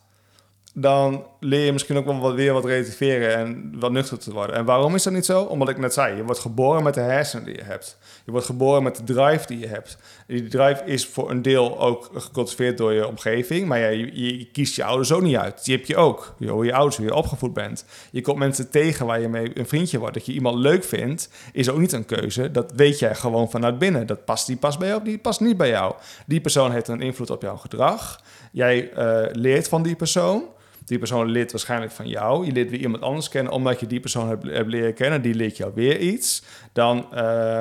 [0.76, 4.56] dan leer je misschien ook wel wat, weer wat relativeren en wat nuchter te worden.
[4.56, 5.42] En waarom is dat niet zo?
[5.42, 7.98] Omdat ik net zei, je wordt geboren met de hersenen die je hebt.
[8.26, 9.98] Je wordt geboren met de drive die je hebt.
[10.28, 14.76] Die drive is voor een deel ook gecultiveerd door je omgeving, maar ja, je, kiest
[14.76, 15.66] je ouders ook niet uit.
[15.66, 16.36] Die heb je ook.
[16.48, 17.86] Hoe je ouders, hoe je opgevoed bent.
[18.12, 20.14] Je komt mensen tegen waar je mee een vriendje wordt.
[20.14, 22.52] Dat je iemand leuk vindt, is ook niet een keuze.
[22.52, 24.08] Dat weet jij gewoon vanuit binnen.
[24.08, 25.94] Dat past, die past bij jou, die past niet bij jou.
[26.26, 28.22] Die persoon heeft een invloed op jouw gedrag.
[28.52, 30.44] Jij eh, leert van die persoon.
[30.86, 32.46] Die persoon leert waarschijnlijk van jou.
[32.46, 35.22] Je leert weer iemand anders kennen omdat je die persoon hebt, hebt leren kennen.
[35.22, 36.44] Die leert jou weer iets.
[36.74, 37.18] Dan ehm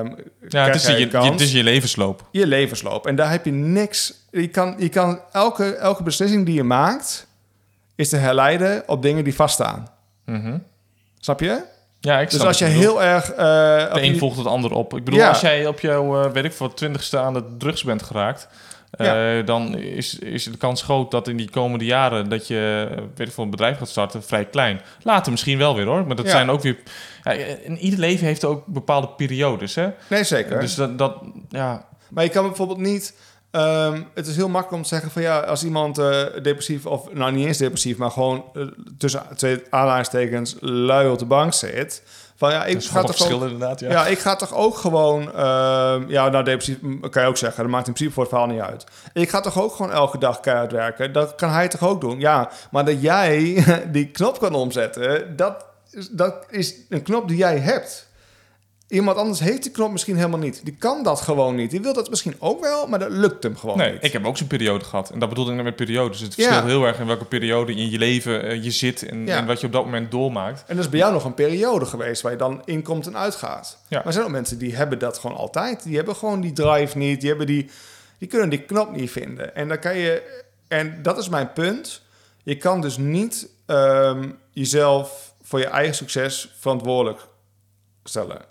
[0.06, 0.14] Ja,
[0.48, 2.28] krijg het is, je, het is je levensloop.
[2.30, 3.06] je levensloop.
[3.06, 4.14] En daar heb je niks.
[4.30, 7.26] Je kan, je kan elke, elke beslissing die je maakt,
[7.94, 9.88] is te herleiden op dingen die vaststaan.
[10.24, 10.58] Mhm.
[11.20, 11.62] Snap je?
[12.00, 13.30] Ja, ik Dus als je heel erg.
[13.30, 13.36] eh,
[13.94, 14.96] De een volgt het ander op.
[14.96, 15.28] Ik bedoel, Ja.
[15.28, 18.48] als jij op jouw, eh, weet ik voor twintigste aan de drugs bent geraakt...
[19.38, 22.28] eh, dan is, is de kans groot dat in die komende jaren...
[22.28, 24.80] dat je, eh, weet ik veel, een bedrijf gaat starten, vrij klein.
[25.02, 26.06] Later misschien wel weer, hoor.
[26.06, 26.30] Maar dat Ja.
[26.30, 26.76] zijn ook weer...
[27.22, 27.30] Ja,
[27.62, 29.88] in ieder leven heeft ook bepaalde periodes, hè?
[30.08, 30.60] Nee, zeker.
[30.60, 31.84] Dus dat, dat ja...
[32.10, 33.14] Maar je kan bijvoorbeeld niet.
[33.50, 37.12] ehm, het is heel makkelijk om te zeggen van ja, als iemand eh, depressief, of
[37.12, 38.44] nou niet eens depressief, maar gewoon
[38.98, 42.02] tussen twee aanhalingstekens lui op de bank zit.
[42.42, 43.90] Van ja, ik Dat is ga toch ook, verschil inderdaad, ja.
[43.90, 44.06] ja.
[44.06, 46.78] ik ga toch ook gewoon, ehm, ja, nou depressief
[47.10, 48.84] kan je ook zeggen, dat maakt in principe voor het verhaal niet uit.
[49.12, 51.12] Ik ga toch ook gewoon elke dag keihard werken.
[51.12, 52.20] Dat kan hij toch ook doen?
[52.20, 55.64] Ja, maar dat jij die knop kan omzetten, dat,
[56.10, 58.08] dat is een knop die jij hebt.
[58.92, 60.60] Iemand anders heeft die knop misschien helemaal niet.
[60.64, 61.70] Die kan dat gewoon niet.
[61.70, 64.04] Die wil dat misschien ook wel, maar dat lukt hem gewoon Nee, niet.
[64.04, 65.10] ik heb ook zo'n periode gehad.
[65.10, 66.20] En dat bedoelde ik net met periodes.
[66.20, 66.42] Het Ja.
[66.44, 69.02] verschilt heel erg in welke periode in je leven eh, je zit...
[69.02, 69.36] En, Ja.
[69.36, 70.64] en wat je op dat moment doormaakt.
[70.66, 73.78] En dat is bij jou nog een periode geweest waar je dan inkomt en uitgaat.
[73.88, 73.96] Ja.
[73.96, 75.82] Maar er zijn ook mensen die hebben dat gewoon altijd.
[75.82, 77.20] Die hebben gewoon die drive niet.
[77.20, 77.70] Die, hebben die,
[78.18, 79.54] die kunnen die knop niet vinden.
[79.54, 80.42] En dan kan je...
[80.68, 82.02] En dat is mijn punt.
[82.42, 87.20] Je kan dus niet ehm, jezelf voor je eigen succes verantwoordelijk
[88.04, 88.50] stellen.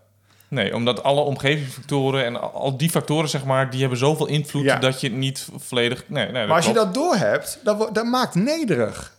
[0.52, 4.76] Nee, omdat alle omgevingsfactoren en al- die factoren, zeg maar, die hebben zoveel invloed Ja.
[4.80, 6.04] dat je het niet volledig.
[6.08, 9.14] Nee, nee, dat Maar als je dat doorhebt, dat, dat maakt nederig.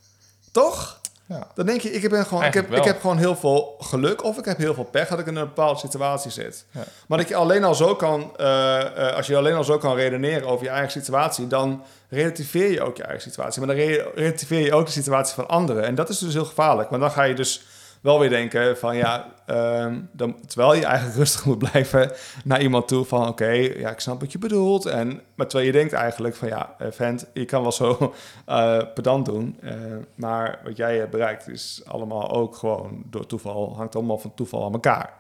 [0.51, 1.01] Toch?
[1.27, 1.47] Ja.
[1.55, 4.38] Dan denk je, ik heb, gewoon, ik, heb, ik heb gewoon heel veel geluk of
[4.38, 6.64] ik heb heel veel pech dat ik in een bepaalde situatie zit.
[6.71, 6.85] Ja.
[7.07, 9.95] Maar dat je alleen al zo kan, eh, eh, als je alleen al zo kan
[9.97, 13.66] redeneren over je eigen situatie, dan relativeer je ook je eigen situatie.
[13.66, 15.85] Maar dan re- relativeer je ook de situatie van anderen.
[15.85, 17.62] En dat is dus heel gevaarlijk, want dan ga je dus
[18.03, 22.12] wel weer denken van ja, ehm, dan, terwijl je eigenlijk rustig moet blijven
[22.45, 24.87] naar iemand toe van oké, ja, ik snap wat je bedoelt.
[24.87, 27.97] En, maar terwijl je denkt eigenlijk van ja, eh, vent, je kan wel zo
[28.47, 29.75] eh, pedant doen, eh,
[30.15, 34.65] maar wat jij hebt bereikt is allemaal ook gewoon door toeval, hangt allemaal van toeval
[34.65, 35.12] aan elkaar.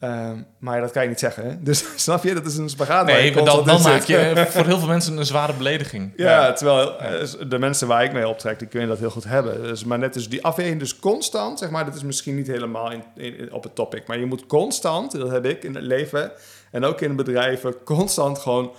[0.00, 1.44] Ehm, maar dat kan je niet zeggen.
[1.50, 1.62] Hè?
[1.62, 3.06] Dus snap je, dat is een spagaat.
[3.06, 6.12] waar Nee, maar dan, maak je voor heel veel mensen een zware belediging.
[6.16, 9.62] Ja, terwijl eh, de mensen waar ik mee optrek, die kunnen dat heel goed hebben.
[9.62, 12.90] Dus, maar net dus die afweging, dus constant, zeg maar, dat is misschien niet helemaal
[12.92, 14.06] in, in- op het topic.
[14.06, 16.32] Maar je moet constant, dat heb ik in het leven
[16.70, 18.72] en ook in bedrijven, constant gewoon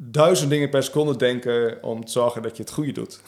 [0.00, 3.20] duizend dingen per seconde denken om te zorgen dat je het goede doet.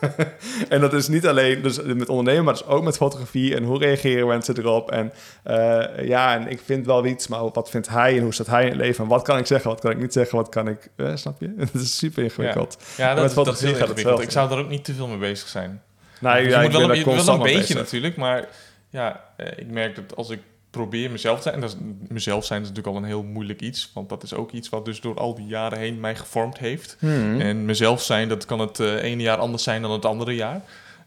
[0.68, 3.78] en dat is niet alleen dus met ondernemen, maar dus ook met fotografie en hoe
[3.78, 4.90] reageren mensen erop.
[4.90, 8.46] En eh, ja, en ik vind wel iets, maar wat vindt hij en hoe staat
[8.46, 9.04] hij in het leven?
[9.04, 11.40] En wat kan ik zeggen, wat kan ik niet zeggen, wat kan ik, eh, snap
[11.40, 11.54] je?
[11.58, 12.76] Het is super ingewikkeld.
[12.96, 14.26] Ja, met dat, is- dat is fotografie heel gaat het.
[14.26, 15.82] Ik zou daar ook niet te veel mee bezig zijn.
[16.20, 17.76] Nou, Dus ja, je moet wel, een, je- wel een beetje bezig.
[17.76, 18.48] natuurlijk, maar
[18.90, 21.76] ja, eh, ik merk dat als ik probeer mezelf te zijn, en dat is,
[22.08, 24.84] mezelf zijn is natuurlijk al een heel moeilijk iets, want dat is ook iets wat
[24.84, 26.96] dus door al die jaren heen mij gevormd heeft.
[26.98, 27.40] Hmm.
[27.40, 30.60] En mezelf zijn, dat kan het eh, ene jaar anders zijn dan het andere jaar.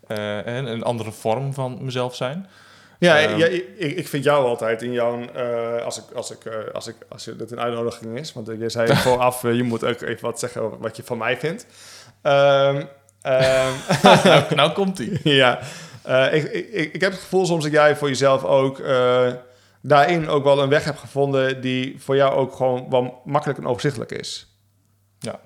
[0.08, 2.48] Eh, en een andere vorm van mezelf zijn.
[3.00, 3.38] Ja, Ehm.
[3.38, 5.26] ja, ik, ik vind jou altijd in jouw...
[5.34, 8.34] eh, als, ik, als, ik, als, ik, als je, dat een uitnodiging is...
[8.34, 11.65] Want je zei vooraf, je moet ook even wat zeggen wat je van mij vindt.
[12.22, 12.84] Ehm,
[13.22, 13.72] ehm,
[14.24, 15.19] nou, nou komt ie.
[15.43, 15.60] ja,
[16.32, 18.82] ik, ik, ik heb het gevoel soms dat jij voor jezelf ook...
[19.82, 21.62] daarin ook wel een weg hebt gevonden...
[21.62, 24.58] die voor jou ook gewoon wel makkelijk en overzichtelijk is.
[25.20, 25.39] Ja.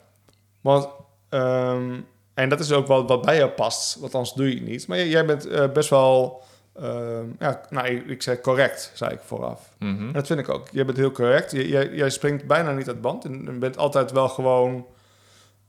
[0.61, 0.87] Want...
[1.29, 1.99] ehm,
[2.33, 4.87] en dat is ook wel wat bij jou past, want anders doe je het niet.
[4.87, 6.43] Maar jij- jij bent eh, best wel...
[6.75, 9.75] ehm, ja, nou, ik, ik zei correct, zei ik vooraf.
[9.79, 10.07] Mhm.
[10.07, 10.67] En dat vind ik ook.
[10.71, 11.51] Je bent heel correct.
[11.51, 13.25] Jij, jij springt bijna niet uit band.
[13.25, 14.85] En en bent altijd wel gewoon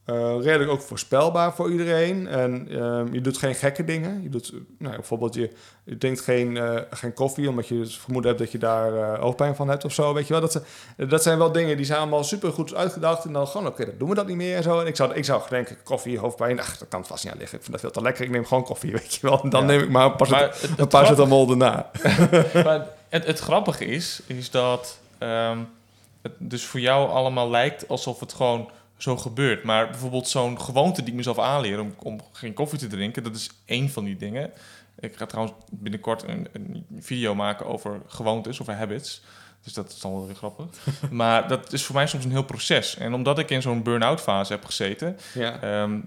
[0.05, 2.27] eh, redelijk ook voorspelbaar voor iedereen.
[2.29, 4.23] En ehm, je doet geen gekke dingen.
[4.23, 5.51] Je doet, nou, bijvoorbeeld, je,
[5.85, 7.49] je drinkt geen, eh, geen koffie...
[7.49, 10.15] omdat je het vermoeden hebt dat je daar eh hoofdpijn van hebt of zo.
[10.15, 10.43] Weet je wel?
[10.43, 13.25] Dat, zijn- dat zijn wel dingen die zijn allemaal super goed uitgedacht.
[13.25, 14.81] En dan gewoon, oké, dan doen we dat niet meer en zo.
[14.81, 16.61] En ik zou, ik zou denken, koffie, hoofdpijn...
[16.61, 17.57] Ach, dat kan vast niet aan liggen.
[17.59, 18.25] Ik vind dat veel te lekker.
[18.25, 19.43] Ik neem gewoon koffie, weet je wel.
[19.43, 19.67] En dan Ja.
[19.67, 20.43] neem ik maar een paar, Maar
[20.77, 21.91] het, een zetamol erna.
[22.65, 25.59] maar het, het grappige is, is dat ehm,
[26.23, 28.71] het dus voor jou allemaal lijkt alsof het gewoon
[29.05, 29.63] zo gebeurt.
[29.65, 33.35] Maar bijvoorbeeld zo'n gewoonte die ik mezelf aanleer om, om geen koffie te drinken, dat
[33.35, 34.53] is één van die dingen.
[34.99, 39.23] Ik ga trouwens binnenkort een, een video maken over gewoontes, over habits.
[39.63, 40.67] Dus dat is dan wel weer grappig.
[41.11, 42.97] maar dat is voor mij soms een heel proces.
[42.97, 45.61] En omdat ik in zo'n burn-out fase heb gezeten, Ja.
[45.61, 46.01] ehm,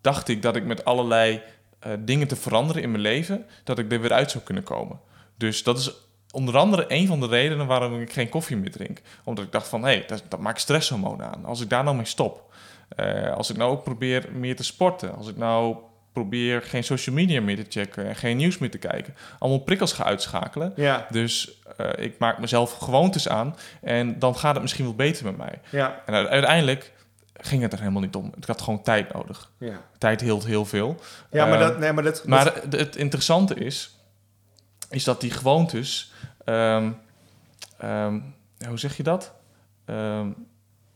[0.00, 1.42] dacht ik dat ik met allerlei
[1.78, 5.00] eh, dingen te veranderen in mijn leven, dat ik er weer uit zou kunnen komen.
[5.36, 5.92] Dus dat is
[6.30, 9.00] onder andere een van de redenen waarom ik geen koffie meer drink.
[9.24, 11.44] Omdat ik dacht van, hé, hey, dat, dat maakt stresshormonen aan.
[11.44, 12.52] Als ik daar nou mee stop.
[12.96, 15.16] Eh, als ik nou ook probeer meer te sporten.
[15.16, 15.76] Als ik nou
[16.12, 19.14] probeer geen social media meer te checken en geen nieuws meer te kijken.
[19.38, 20.72] Allemaal prikkels ga uitschakelen.
[20.76, 25.24] Ja, Dus eh, ik maak mezelf gewoontes aan en dan gaat het misschien wel beter
[25.24, 25.60] met mij.
[25.70, 26.92] ja, En uiteindelijk
[27.40, 28.32] ging het er helemaal niet om.
[28.36, 29.50] Ik had gewoon tijd nodig.
[29.58, 29.80] ja.
[29.98, 30.96] Tijd hield heel veel.
[31.30, 31.78] Ja, maar Ehm, dat...
[31.78, 33.97] Nee, maar dat, Maar dat- het interessante is,
[34.90, 36.12] is dat die gewoontes,
[36.44, 36.90] ehm,
[37.78, 38.20] ehm,
[38.68, 39.32] hoe zeg je dat?
[39.84, 40.30] Ehm,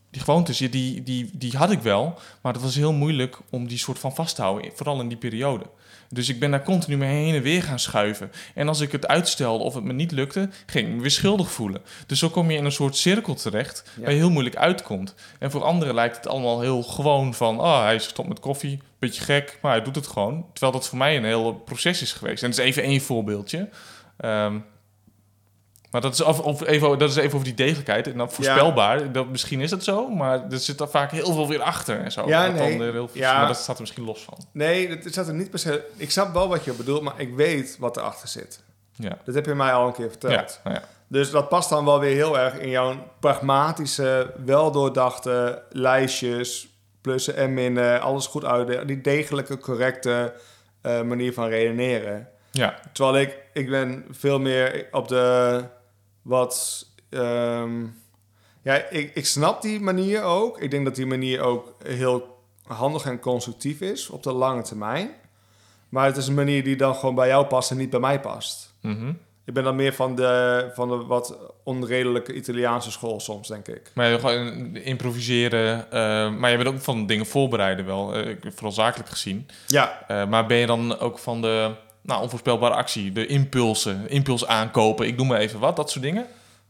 [0.09, 3.77] die gewoontes, die, die, die had ik wel, maar het was heel moeilijk om die
[3.77, 5.65] soort van vast te houden, vooral in die periode.
[6.13, 8.31] Dus ik ben daar continu mee heen en weer gaan schuiven.
[8.55, 11.51] En als ik het uitstelde of het me niet lukte, ging ik me weer schuldig
[11.51, 11.81] voelen.
[12.07, 14.01] Dus zo kom je in een soort cirkel terecht Ja.
[14.01, 15.15] waar je heel moeilijk uitkomt.
[15.39, 17.59] En voor anderen lijkt het allemaal heel gewoon van...
[17.59, 20.45] oh, hij is gestopt met koffie, beetje gek, maar hij doet het gewoon.
[20.53, 22.43] Terwijl dat voor mij een heel proces is geweest.
[22.43, 23.69] En dat is even één voorbeeldje.
[24.17, 24.57] Ehm,
[25.93, 28.07] maar dat is, of even, dat is even over die degelijkheid.
[28.07, 30.09] En dan voorspelbaar, dat, misschien is het zo...
[30.09, 32.27] maar er zit er vaak heel veel weer achter en zo.
[32.27, 32.81] Ja, Dat nee.
[32.81, 33.37] heel veel- Ja.
[33.37, 34.37] Maar dat staat er misschien los van.
[34.51, 35.83] Nee, dat zat er niet per se...
[35.97, 38.63] Ik snap wel wat je bedoelt, maar ik weet wat erachter zit.
[38.95, 40.33] Ja, Dat heb je mij al een keer verteld.
[40.33, 40.83] ja, nou ja.
[41.07, 46.67] Dus dat past dan wel weer heel erg in jouw pragmatische, weldoordachte lijstjes,
[47.01, 50.33] plussen en minnen, alles goed uit, die degelijke, correcte
[50.81, 52.27] eh, manier van redeneren.
[52.51, 52.79] ja.
[52.91, 55.63] Terwijl ik, ik ben veel meer op de
[56.23, 56.85] wat...
[57.09, 57.83] ehm,
[58.61, 60.59] ja, ik, ik snap die manier ook.
[60.61, 65.09] Ik denk dat die manier ook heel handig en constructief is op de lange termijn.
[65.89, 68.19] Maar het is een manier die dan gewoon bij jou past en niet bij mij
[68.19, 68.73] past.
[68.81, 69.13] Mhm.
[69.45, 73.91] Ik ben dan meer van de, van de wat onredelijke Italiaanse school soms, denk ik.
[73.93, 75.91] Maar je gewoon improviseren.
[75.91, 78.13] eh, maar je bent ook van dingen voorbereiden wel.
[78.15, 79.47] eh, vooral zakelijk gezien.
[79.67, 81.71] Ja, Eh, maar ben je dan ook van de
[82.03, 83.11] nou, onvoorspelbare actie?
[83.11, 85.07] De impulsen, impuls aankopen.
[85.07, 86.25] Ik doe maar even wat, dat soort dingen?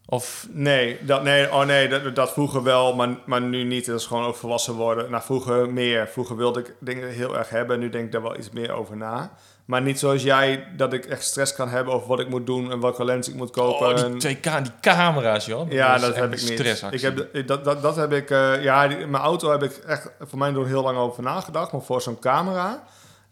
[0.06, 3.86] Of nee, dat, nee, oh nee dat, dat vroeger wel, maar, maar nu niet.
[3.86, 5.12] Dat is gewoon ook volwassen worden.
[5.12, 6.08] Nou, vroeger meer.
[6.08, 7.80] Vroeger wilde ik dingen heel erg hebben.
[7.80, 9.32] Nu denk ik daar wel iets meer over na.
[9.66, 12.72] Maar niet zoals jij, dat ik echt stress kan hebben over wat ik moet doen
[12.72, 13.88] en welke lens ik moet kopen.
[14.06, 15.72] oh, die 2K, die camera's, joh.
[15.72, 16.84] Ja, dat heb ik niet.
[16.92, 20.10] Ik heb, dat, dat, dat heb ik, eh, ja, die- mijn auto heb ik echt
[20.20, 21.72] voor mij door heel lang over nagedacht.
[21.72, 22.84] Maar voor zo'n camera,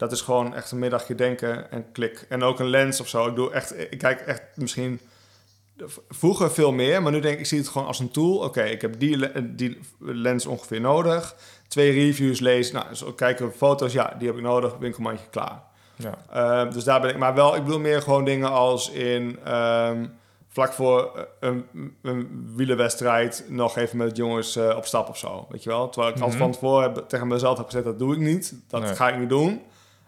[0.01, 2.25] dat is gewoon echt een middagje denken en klik.
[2.29, 3.27] En ook een lens of zo.
[3.27, 4.99] Ik doe echt, ik kijk echt misschien
[6.09, 8.37] vroeger veel meer, maar nu denk ik, ik zie het gewoon als een tool.
[8.37, 11.35] Oké, ik heb die, die lens ongeveer nodig.
[11.67, 12.75] Twee reviews lezen.
[12.75, 13.93] Nou, zo kijken foto's.
[13.93, 14.77] Ja, die heb ik nodig.
[14.77, 15.63] Winkelmandje klaar.
[15.95, 16.17] Ja.
[16.31, 17.17] Ehm, dus daar ben ik.
[17.17, 20.05] Maar wel, ik bedoel meer gewoon dingen als in ehm,
[20.47, 21.65] vlak voor eh, een,
[22.01, 25.45] een wielerwedstrijd nog even met jongens eh, op stap of zo.
[25.49, 25.89] Weet je wel?
[25.89, 26.37] Terwijl ik al Mhm.
[26.37, 28.53] van tevoren heb, tegen mezelf heb gezegd, dat doe ik niet.
[28.67, 28.95] Dat Nee.
[28.95, 29.61] ga ik niet doen.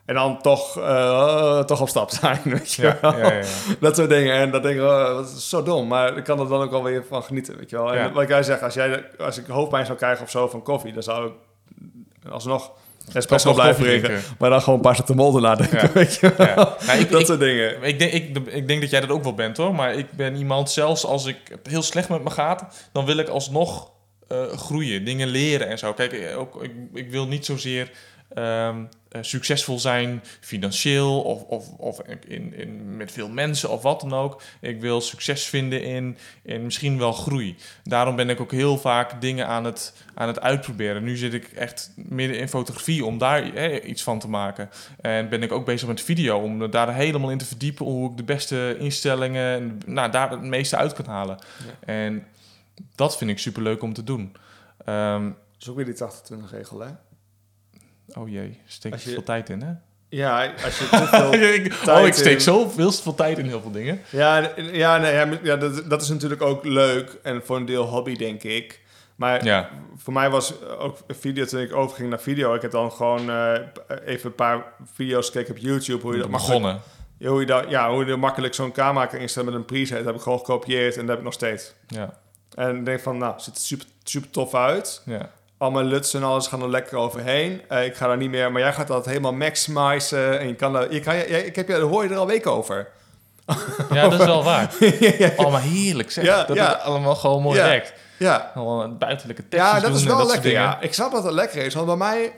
[0.06, 3.18] En dan toch, eh, toch op stap zijn, weet je Ja, wel?
[3.18, 3.44] ja, ja, ja.
[3.80, 4.34] Dat soort dingen.
[4.36, 5.88] En dat denk ik, oh, dat is zo dom.
[5.88, 7.94] Maar ik kan er dan ook alweer van genieten, weet je wel.
[7.94, 10.94] En wat jij zegt, als, jij, als ik hoofdpijn zou krijgen of zo van koffie...
[10.94, 12.72] dan zou ik alsnog
[13.14, 14.22] espresso blijven drinken.
[14.40, 16.48] Maar dan gewoon paracetamol erna denken, weet je wel.
[16.48, 16.76] Ja.
[16.86, 17.84] Nou, ik- dat ik- soort dingen.
[17.84, 19.76] Ik denk, ik, ik denk dat jij dat ook wel bent hoor.
[19.76, 23.18] Maar ik ben iemand, zelfs als ik het heel slecht met me gaat, dan wil
[23.18, 23.92] ik alsnog
[24.28, 25.94] eh, groeien, dingen leren en zo.
[25.94, 27.92] Kijk, ook, ik, ik wil niet zozeer
[28.34, 28.84] ehm, eh,
[29.22, 34.42] succesvol zijn financieel of, of, of in, in, met veel mensen of wat dan ook.
[34.62, 37.56] Ik wil succes vinden in, in misschien wel groei.
[37.84, 41.04] Daarom ben ik ook heel vaak dingen aan het, aan het uitproberen.
[41.04, 44.70] Nu zit ik echt midden in fotografie om daar eh, iets van te maken.
[45.02, 48.18] En ben ik ook bezig met video om daar helemaal in te verdiepen hoe ik
[48.18, 51.38] de beste instellingen, en, nou, daar het meeste uit kan halen.
[51.86, 52.26] En
[52.96, 54.36] dat vind ik superleuk om te doen.
[54.86, 56.90] Ehm, Dat is ook weer die 80-20 regel, hè?
[58.18, 59.72] Oh jee, steek je- veel tijd in, hè?
[60.10, 61.34] Ja, als je te veel...
[61.34, 64.02] Ik- oh, ik steek in- zo veel veel tijd in heel veel dingen.
[64.10, 67.84] Ja, ja, nee, ja, ja dat, dat is natuurlijk ook leuk en voor een deel
[67.86, 68.82] hobby, denk ik.
[69.16, 69.70] Maar Ja.
[69.98, 72.54] voor mij was ook video toen ik overging naar video.
[72.54, 73.54] Ik heb dan gewoon eh,
[74.06, 76.82] even een paar video's gekeken op YouTube hoe je dat begonnen.
[77.26, 79.98] hoe je dat, ja, hoe je makkelijk zo'n camera kan instellen met een preset.
[79.98, 81.74] Dat heb ik gewoon gekopieerd en dat heb ik nog steeds.
[81.88, 82.14] Ja,
[82.56, 85.02] En ik denk van, nou, ziet er super, super tof uit.
[85.06, 85.30] ja.
[85.64, 87.62] Al mijn luts en alles gaan er lekker overheen.
[87.68, 90.40] Eh, ik ga daar niet meer, maar jij gaat dat helemaal maximizen.
[90.40, 92.28] En je kan daar, je kan, jij, ik heb je, daar hoor je er al
[92.28, 92.88] weken over.
[93.92, 94.74] ja, dat is wel waar.
[95.52, 96.24] Maar heerlijk zeg.
[96.26, 96.68] Ja, dat ja.
[96.68, 97.66] het allemaal gewoon mooi Ja.
[97.66, 97.94] werkt.
[98.18, 100.52] Ja, Gewoon een buitenlijke tekst Ja, dat is wel lekker.
[100.52, 100.82] Ja.
[100.82, 102.34] Ik snap dat het lekker is, want bij mij,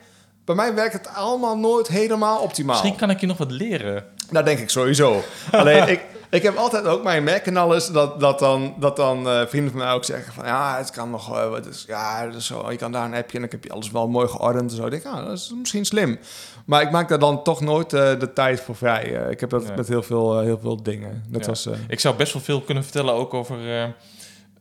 [0.45, 2.75] bij mij werkt het allemaal nooit helemaal optimaal.
[2.75, 4.05] Misschien kan ik je nog wat leren.
[4.31, 5.23] Dat denk ik sowieso.
[5.51, 9.29] Alleen ik, ik heb altijd ook mijn Mac en alles dat, dat dan, dat dan
[9.29, 12.39] eh, vrienden van mij ook zeggen van ja, het kan nog, eh, wat is, ja,
[12.39, 14.77] zo, je kan daar een appje en dan heb je alles wel mooi geordend en
[14.77, 14.85] zo.
[14.85, 16.19] Ik denk, ah, dat is misschien slim.
[16.65, 19.03] Maar ik maak daar dan toch nooit eh, de tijd voor vrij.
[19.29, 19.75] Ik heb dat Ja.
[19.75, 21.23] met heel veel, heel veel dingen.
[21.29, 21.47] Dat Ja.
[21.47, 23.57] was, Ik zou best wel veel kunnen vertellen ook over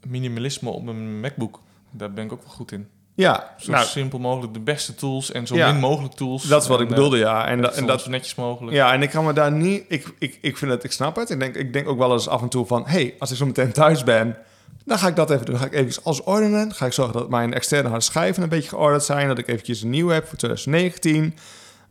[0.07, 1.61] minimalisme op mijn MacBook.
[1.91, 2.89] Daar ben ik ook wel goed in.
[3.17, 5.73] Ja, Zo nou, simpel mogelijk de beste tools en zo Ja.
[5.73, 6.43] min mogelijk tools.
[6.43, 7.45] dat is wat ik En, eh, bedoelde, ja.
[7.47, 8.77] En, en, dat, en dat, zo netjes mogelijk.
[8.77, 9.85] Ja, en ik kan me daar niet...
[9.89, 11.31] Ik, ik, ik vind het, ik snap het.
[11.31, 12.83] Ik denk, ik denk ook wel eens af en toe van...
[12.87, 14.37] hey, als ik zo meteen thuis ben...
[14.85, 15.55] dan ga ik dat even doen.
[15.55, 16.69] Dan ga ik even alles ordenen.
[16.69, 19.29] Dan ga ik zorgen dat mijn externe harde schijven een beetje geordend zijn.
[19.29, 21.35] Dat ik eventjes een nieuw heb voor 2019.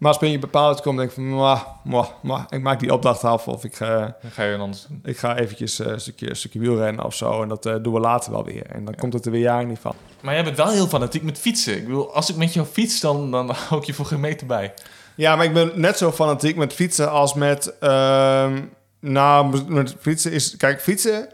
[0.03, 1.29] Maar als ben je bepaald komt, denk ik van...
[1.29, 2.43] Mwah, mwah, mwah.
[2.49, 4.99] Ik maak die opdracht af of ik, eh, ga je anders doen.
[5.03, 7.41] ik ga eventjes eh, een, stukje, een stukje wielrennen of zo.
[7.41, 8.65] En dat eh, doen we later wel weer.
[8.65, 8.99] En dan Ja.
[8.99, 9.93] komt het er weer jaren niet van.
[10.21, 11.75] Maar jij bent wel heel fanatiek met fietsen.
[11.77, 14.47] Ik bedoel, als ik met jou fiets, dan, dan hou ik je voor geen meter
[14.47, 14.73] bij.
[15.15, 17.77] Ja, maar ik ben net zo fanatiek met fietsen als met...
[17.79, 18.61] ehm,
[18.99, 20.57] nou, met fietsen is...
[20.57, 21.29] Kijk, fietsen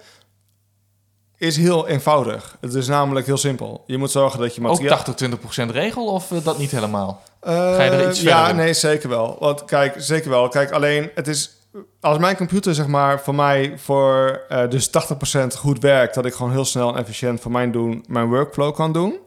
[1.40, 2.58] is heel eenvoudig.
[2.62, 3.84] Het is namelijk heel simpel.
[3.86, 5.00] Je moet zorgen dat je materiaal...
[5.00, 7.22] Ook 80-20% regel of eh, dat niet helemaal?
[7.42, 8.66] Eh, Ga je er iets Ja, verder in?
[8.66, 9.38] nee, zeker wel.
[9.40, 10.48] Want kijk, zeker wel.
[10.48, 11.58] Kijk, alleen het is...
[12.02, 16.14] Als mijn computer, zeg maar, voor mij voor eh, dus 80% goed werkt...
[16.14, 19.20] dat ik gewoon heel snel en efficiënt voor mijn doen mijn workflow kan doen...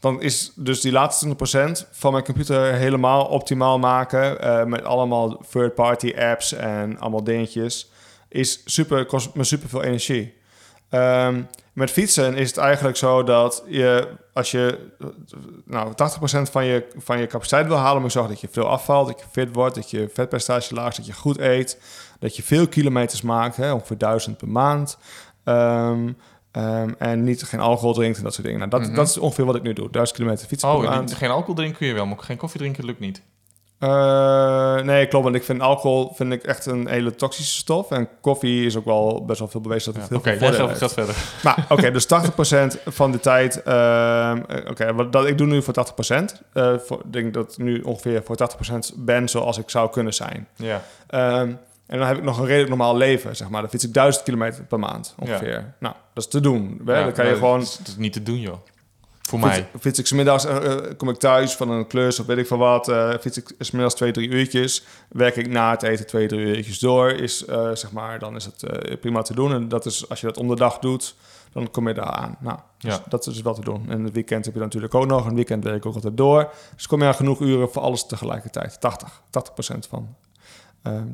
[0.00, 1.36] dan is dus die laatste
[1.84, 4.68] 20% van mijn computer helemaal optimaal maken...
[4.68, 7.90] met allemaal third-party apps en allemaal dingetjes...
[8.28, 10.34] is super, kost me super veel energie.
[10.88, 14.78] Ehm, met fietsen is het eigenlijk zo dat je, als je
[15.64, 18.68] nou, 80% van je, van je capaciteit wil halen, moet je zorgen dat je veel
[18.68, 21.80] afvalt, dat je fit wordt, dat je vetpercentage laag is, dat je goed eet,
[22.18, 24.98] dat je veel kilometers maakt, hè, ongeveer 1000 per maand.
[25.44, 26.12] Ehm,
[26.52, 28.60] ehm, en niet geen alcohol drinkt en dat soort dingen.
[28.60, 28.94] Nou, dat, Mhm.
[28.94, 29.90] dat is ongeveer wat ik nu doe.
[29.90, 31.08] 1000 kilometer fietsen per Oh, maand.
[31.08, 33.22] die- geen alcohol drinken kun je wel, maar geen koffie drinken lukt niet.
[33.78, 35.24] Eh, nee, klopt.
[35.24, 37.90] Want ik vind alcohol vind ik echt een hele toxische stof.
[37.90, 40.48] En koffie is ook wel best wel veel bewezen dat het Ja, heel Oké, veel
[40.48, 41.16] voordelen gaat, gaat verder.
[41.42, 43.62] Maar oké, dus 80% van de tijd.
[43.62, 46.42] ehm, eh, oké, wat dat ik doe nu voor 80%.
[46.52, 50.14] eh voor, ik denk dat ik nu ongeveer voor 80% ben zoals ik zou kunnen
[50.14, 50.48] zijn.
[50.56, 50.82] Ja.
[51.06, 51.52] Ehm,
[51.86, 53.60] en dan heb ik nog een redelijk normaal leven, zeg maar.
[53.60, 55.74] Dan fiets ik 1000 kilometer per maand ongeveer.
[55.78, 56.80] Nou, dat is te doen.
[56.86, 56.92] hè.
[56.98, 57.58] Ja, dan kan je gewoon.
[57.58, 58.56] Dat is, dat is niet te doen, joh.
[59.26, 59.68] Voor Fiets, mij.
[59.80, 62.58] fiets ik smiddags, eh, eh, kom ik thuis van een klus of weet ik van
[62.58, 62.88] wat.
[62.88, 64.84] eh fiets ik smiddags twee, drie uurtjes.
[65.08, 67.10] Werk ik na het eten twee, drie uurtjes door.
[67.10, 67.38] Is,
[67.72, 68.64] zeg maar, dan is het
[69.00, 69.52] prima te doen.
[69.52, 71.14] En dat is, als je dat om de dag doet,
[71.52, 72.36] dan kom je daar aan.
[72.40, 73.02] Nou, dus Ja.
[73.08, 73.84] dat is wat te doen.
[73.88, 75.26] En het weekend heb je dan natuurlijk ook nog.
[75.26, 76.50] Een weekend werk ik ook altijd door.
[76.74, 78.80] Dus kom je aan genoeg uren voor alles tegelijkertijd.
[78.80, 80.14] 80, 80 procent van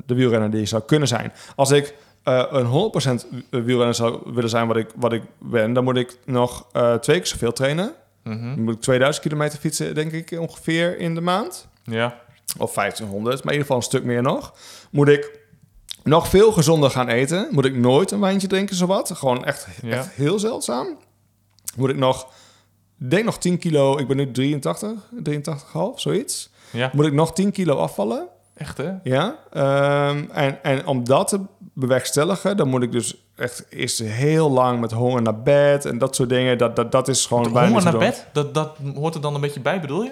[0.05, 1.33] de wielrenner die je zou kunnen zijn.
[1.55, 5.97] Als ik een 100% wielrenner zou willen zijn wat ik, wat ik ben, dan moet
[5.97, 6.65] ik nog
[7.01, 7.93] twee keer zoveel trainen.
[8.23, 8.55] Mhm.
[8.55, 11.67] Dan moet ik 2000 kilometer fietsen, denk ik, ongeveer in de maand.
[11.83, 12.19] Ja.
[12.57, 14.53] Of 1500, maar in ieder geval een stuk meer nog.
[14.91, 15.39] Moet ik
[16.03, 17.47] nog veel gezonder gaan eten.
[17.51, 19.11] Moet ik nooit een wijntje drinken, zowat.
[19.15, 19.89] Gewoon echt, Ja.
[19.97, 20.97] echt heel zeldzaam.
[21.75, 22.27] Moet ik nog,
[22.97, 24.91] denk nog 10 kilo, ik ben nu 83,
[25.23, 26.51] 83,5, zoiets.
[26.71, 26.89] Ja.
[26.93, 28.27] Moet ik nog 10 kilo afvallen.
[28.55, 28.91] Echt, hè?
[29.03, 31.39] Ja, ehm, en, en om dat te
[31.73, 36.15] bewerkstelligen, dan moet ik dus echt eerst heel lang met honger naar bed en dat
[36.15, 36.57] soort dingen.
[36.57, 38.01] Dat, dat, dat is gewoon bijna Honger naar doen.
[38.01, 38.27] bed?
[38.33, 40.11] Dat, dat hoort er dan een beetje bij, bedoel je?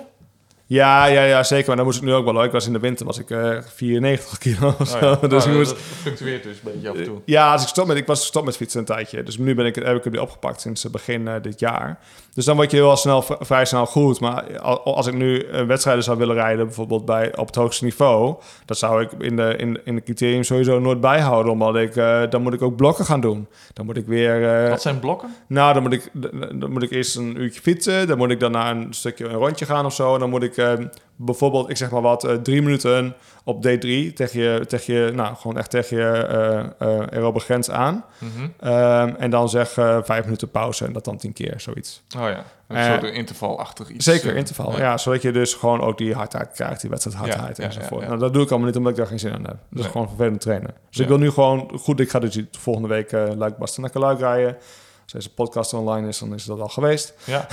[0.74, 1.68] Ja, ja, ja, zeker.
[1.68, 2.34] Maar dan moest ik nu ook wel.
[2.34, 2.44] hoor.
[2.44, 4.96] Ik was in de winter was ik eh 94 kilo of zo.
[4.96, 5.28] Oh ja.
[5.28, 7.22] Dus Oh, ik moest, Dat fluctueert dus een beetje af en toe.
[7.26, 9.24] ja, als ik, stop met, ik was gestopt met fietsen een tijdje.
[9.24, 12.00] Dus nu ben ik, heb ik het weer opgepakt sinds eh, begin eh, dit jaar.
[12.34, 14.20] Dus dan word je heel snel, vrij snel goed.
[14.20, 17.84] Maar al- als ik nu eh, wedstrijden zou willen rijden, bijvoorbeeld bij, op het hoogste
[17.84, 18.36] niveau...
[18.66, 21.52] dat zou ik in de, in, in de criterium sowieso nooit bijhouden.
[21.52, 23.48] Omdat ik, eh, dan moet ik ook blokken gaan doen.
[23.74, 24.64] Dan moet ik weer...
[24.64, 25.36] eh, Wat zijn blokken?
[25.48, 26.10] nou, dan moet, ik,
[26.60, 28.08] dan moet ik eerst een uurtje fietsen.
[28.08, 30.14] Dan moet ik daarna een stukje een rondje gaan of zo.
[30.14, 30.86] En dan moet ik eh,
[31.16, 35.36] bijvoorbeeld, ik zeg maar wat, eh, drie minuten op D3 tegen je, tegen je nou,
[35.36, 36.74] gewoon echt tegen je
[37.12, 38.06] aerobe grens aan.
[38.18, 38.48] Mhm.
[38.60, 39.70] Ehm, en dan zeg
[40.04, 42.04] vijf minuten pauze en dat dan tien keer, zoiets.
[42.18, 44.06] Oh ja, een soort intervalachtig iets.
[44.06, 44.78] Zeker, interval.
[44.78, 44.98] Ja.
[44.98, 48.02] zodat je dus gewoon ook die hardheid krijgt, die wedstrijdhardheid Ja, ja, enzovoort.
[48.02, 48.08] ja.
[48.08, 49.48] Nou, dat doe ik allemaal niet omdat ik daar geen zin aan heb.
[49.48, 49.92] Dat is Nee.
[49.92, 50.74] gewoon vervelend trainen.
[50.90, 54.20] Dus ik wil nu gewoon, goed, ik ga dus volgende week uh, Luik Bastenaken Luik
[54.20, 54.58] rijden.
[55.04, 57.14] Als deze podcast online is, dan is dat al geweest.
[57.26, 57.48] Ja.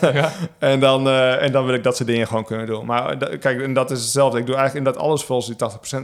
[0.00, 0.32] ja.
[0.58, 2.86] En dan, eh, en dan wil ik dat soort dingen gewoon kunnen doen.
[2.86, 4.38] Maar eh, kijk, en dat is hetzelfde.
[4.38, 6.02] Ik doe eigenlijk inderdaad alles volgens die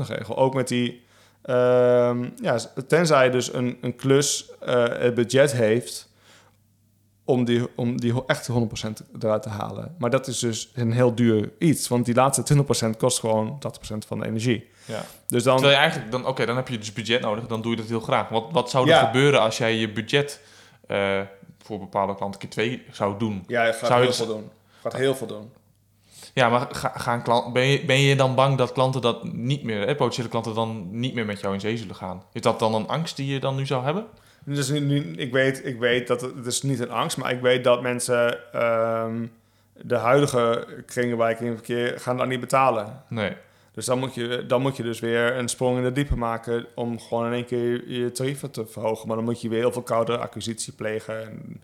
[0.00, 0.36] 80%, 80-20 regel.
[0.36, 1.04] Ook met die...
[1.42, 2.58] ehm, ja,
[2.88, 6.08] tenzij je dus een, een klus eh, het budget heeft...
[7.24, 8.54] om die, om die ho- echt 100%
[9.20, 9.94] eruit te halen.
[9.98, 11.88] Maar dat is dus een heel duur iets.
[11.88, 12.54] Want die laatste
[12.94, 13.58] 20% kost gewoon
[13.94, 14.68] 80% van de energie.
[14.86, 15.02] Ja.
[15.26, 15.54] Dus dan...
[15.56, 17.86] Terwijl je eigenlijk dan, oké, dan heb je dus budget nodig, dan doe je dat
[17.86, 18.28] heel graag.
[18.28, 19.04] Wat, wat zou er Ja.
[19.06, 20.40] gebeuren als jij je budget
[20.86, 21.20] eh,
[21.62, 23.44] voor bepaalde klanten keer twee zou doen?
[23.46, 24.50] ja, je gaat Zou je heel dus- veel doen.
[24.82, 25.52] Gaat heel veel doen.
[26.34, 29.62] Ja, maar ga, gaan klant, ben, je, ben je dan bang dat klanten dat niet
[29.62, 32.22] meer, eh, potentiële klanten dan niet meer met jou in zee zullen gaan?
[32.32, 34.06] Is dat dan een angst die je dan nu zou hebben?
[34.44, 37.30] Dus nu, nu- ik, weet, ik weet dat het, het is niet een angst, maar
[37.32, 39.26] ik weet dat mensen ehm,
[39.72, 43.02] de huidige kringen waar ik in verkeer gaan dan niet betalen.
[43.08, 43.32] Nee.
[43.76, 46.66] Dus dan moet, je, dan moet je dus weer een sprong in de diepe maken
[46.74, 49.06] om gewoon in één keer je tarieven te verhogen.
[49.06, 51.60] Maar dan moet je weer heel veel koude acquisitie plegen en dat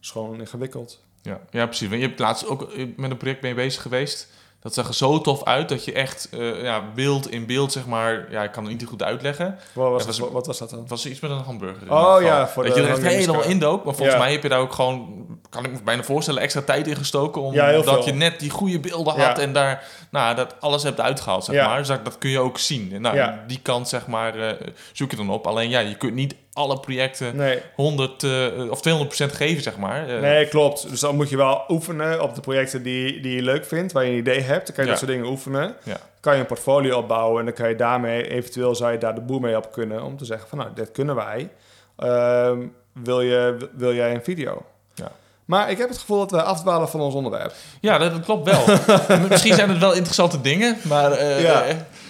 [0.00, 1.04] is gewoon ingewikkeld.
[1.22, 1.88] Ja, ja, precies.
[1.88, 4.28] Want je hebt laatst ook met een project mee bezig geweest.
[4.62, 7.86] Dat zag er zo tof uit dat je echt eh, ja, beeld in beeld, zeg
[7.86, 8.26] maar...
[8.30, 9.58] Ja, ik kan het niet goed uitleggen.
[9.72, 10.78] Wat was, Ja, was- wat, wat was dat dan?
[10.78, 11.82] Het was iets met een hamburger.
[11.82, 13.50] in Oh, ja, voor dat de je er echt helemaal Sky.
[13.50, 13.84] indook.
[13.84, 14.22] Maar volgens Ja.
[14.22, 17.52] mij heb je daar ook gewoon, kan ik me bijna voorstellen, extra tijd in gestoken.
[17.52, 19.26] Ja, heel Omdat je net die goede beelden Ja.
[19.26, 21.66] had en daar nou, dat alles hebt uitgehaald, zeg Ja.
[21.68, 21.78] maar.
[21.78, 22.92] Dus dat, dat kun je ook zien.
[22.92, 23.44] En Nou, Ja.
[23.46, 25.46] die kant, zeg maar, eh, zoek je dan op.
[25.46, 30.08] Alleen ja, je kunt niet alle projecten Nee, 100 eh, of 200% geven, zeg maar.
[30.08, 30.90] Eh, nee, klopt.
[30.90, 34.04] Dus dan moet je wel oefenen op de projecten die, die je leuk vindt, waar
[34.04, 34.66] je een idee hebt.
[34.66, 34.96] Dan kan je Ja.
[34.96, 35.74] dat soort dingen oefenen.
[35.82, 35.96] Ja.
[36.20, 39.20] Kan je een portfolio opbouwen en dan kan je daarmee, eventueel zou je daar de
[39.20, 41.48] boer mee op kunnen, om te zeggen van nou, dit kunnen wij.
[41.96, 42.58] Ehm,
[42.92, 44.62] wil, je, wil jij een video?
[44.94, 45.12] Ja.
[45.44, 47.52] Maar ik heb het gevoel dat we afdwalen van ons onderwerp.
[47.80, 48.64] Ja, dat, klopt wel.
[49.28, 51.12] Misschien zijn het wel interessante dingen, maar...
[51.12, 51.64] eh, Ja.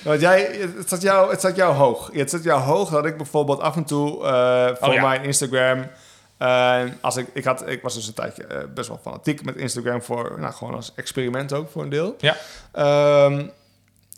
[0.05, 2.11] Want jij, het staat jou, het staat jou hoog.
[2.13, 5.03] Het staat jou hoog dat ik bijvoorbeeld af en toe eh, voor Oh, ja.
[5.03, 5.87] mijn Instagram...
[6.37, 9.57] eh, als ik, ik, had, ik was dus een tijdje eh, best wel fanatiek met
[9.57, 12.15] Instagram voor, nou, gewoon als experiment ook voor een deel.
[12.19, 12.37] Ja.
[12.73, 13.47] Ehm,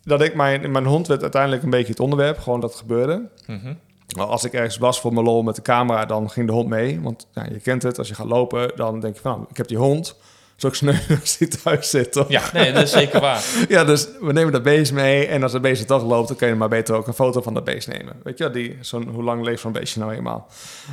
[0.05, 3.29] dat ik mijn, mijn hond werd uiteindelijk een beetje het onderwerp, gewoon dat gebeurde.
[3.47, 3.75] mhm.
[4.17, 7.01] Als ik ergens was voor mijn lol met de camera, dan ging de hond mee.
[7.01, 9.57] Want ja, je kent het, als je gaat lopen, dan denk je van, nou, ik
[9.57, 10.17] heb die hond.
[10.63, 12.29] Dat is ook sneu als hij thuis zit, toch?
[12.29, 13.43] Ja, nee, dat is zeker waar.
[13.69, 15.27] Ja, dus we nemen dat beest mee.
[15.27, 17.55] En als het beest toch loopt, dan kun je maar beter ook een foto van
[17.55, 18.13] dat beest nemen.
[18.23, 20.47] Weet je die, zo'n, hoe lang leeft zo'n beestje nou eenmaal?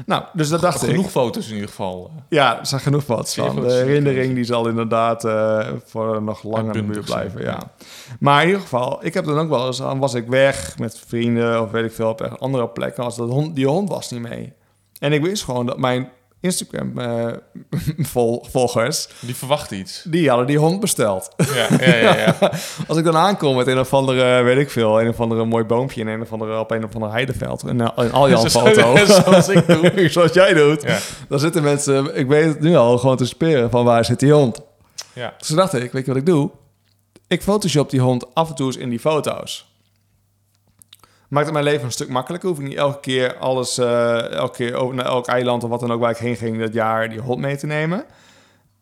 [0.06, 0.90] Nou, dus dat dacht ik.
[0.90, 2.12] Genoeg foto's in ieder geval.
[2.30, 3.56] Ja, er zijn genoeg foto's van.
[3.56, 7.42] De herinnering die zal inderdaad eh, voor nog lang aan de muur blijven.
[7.42, 7.72] Ja.
[8.20, 11.02] Maar in ieder geval, ik heb dan ook wel eens, dan was ik weg met
[11.08, 13.04] vrienden of weet ik veel, op andere plekken.
[13.04, 14.54] Als dat hond, die hond was niet mee.
[15.00, 16.10] En ik wist gewoon dat mijn
[16.42, 20.04] Instagram-volgers, Die verwachten iets.
[20.08, 21.30] die hadden die hond besteld.
[21.38, 22.16] Ja, ja, ja.
[22.18, 22.36] ja.
[22.88, 25.64] Als ik dan aankom met een of andere, weet ik veel, een of andere mooi
[25.64, 27.64] boompje in een of andere, op een of andere heideveld.
[27.64, 28.96] Een, een Aljan foto.
[29.06, 30.10] Zoals ik doe.
[30.10, 30.84] Zoals jij doet.
[30.84, 30.98] Ja,
[31.30, 34.32] Dan zitten mensen, ik weet het nu al, gewoon te speren van waar zit die
[34.34, 34.62] hond.
[35.14, 35.34] ja.
[35.38, 36.50] Dus dacht ik, weet je wat ik doe?
[37.28, 39.68] Ik photoshop die hond af en toe eens in die foto's.
[41.30, 42.50] Maakt het mijn leven een stuk makkelijker.
[42.50, 45.80] Hoef ik niet elke keer alles, eh, elke keer over naar elk eiland of wat
[45.80, 48.06] dan ook waar ik heen ging dat jaar die hond mee te nemen.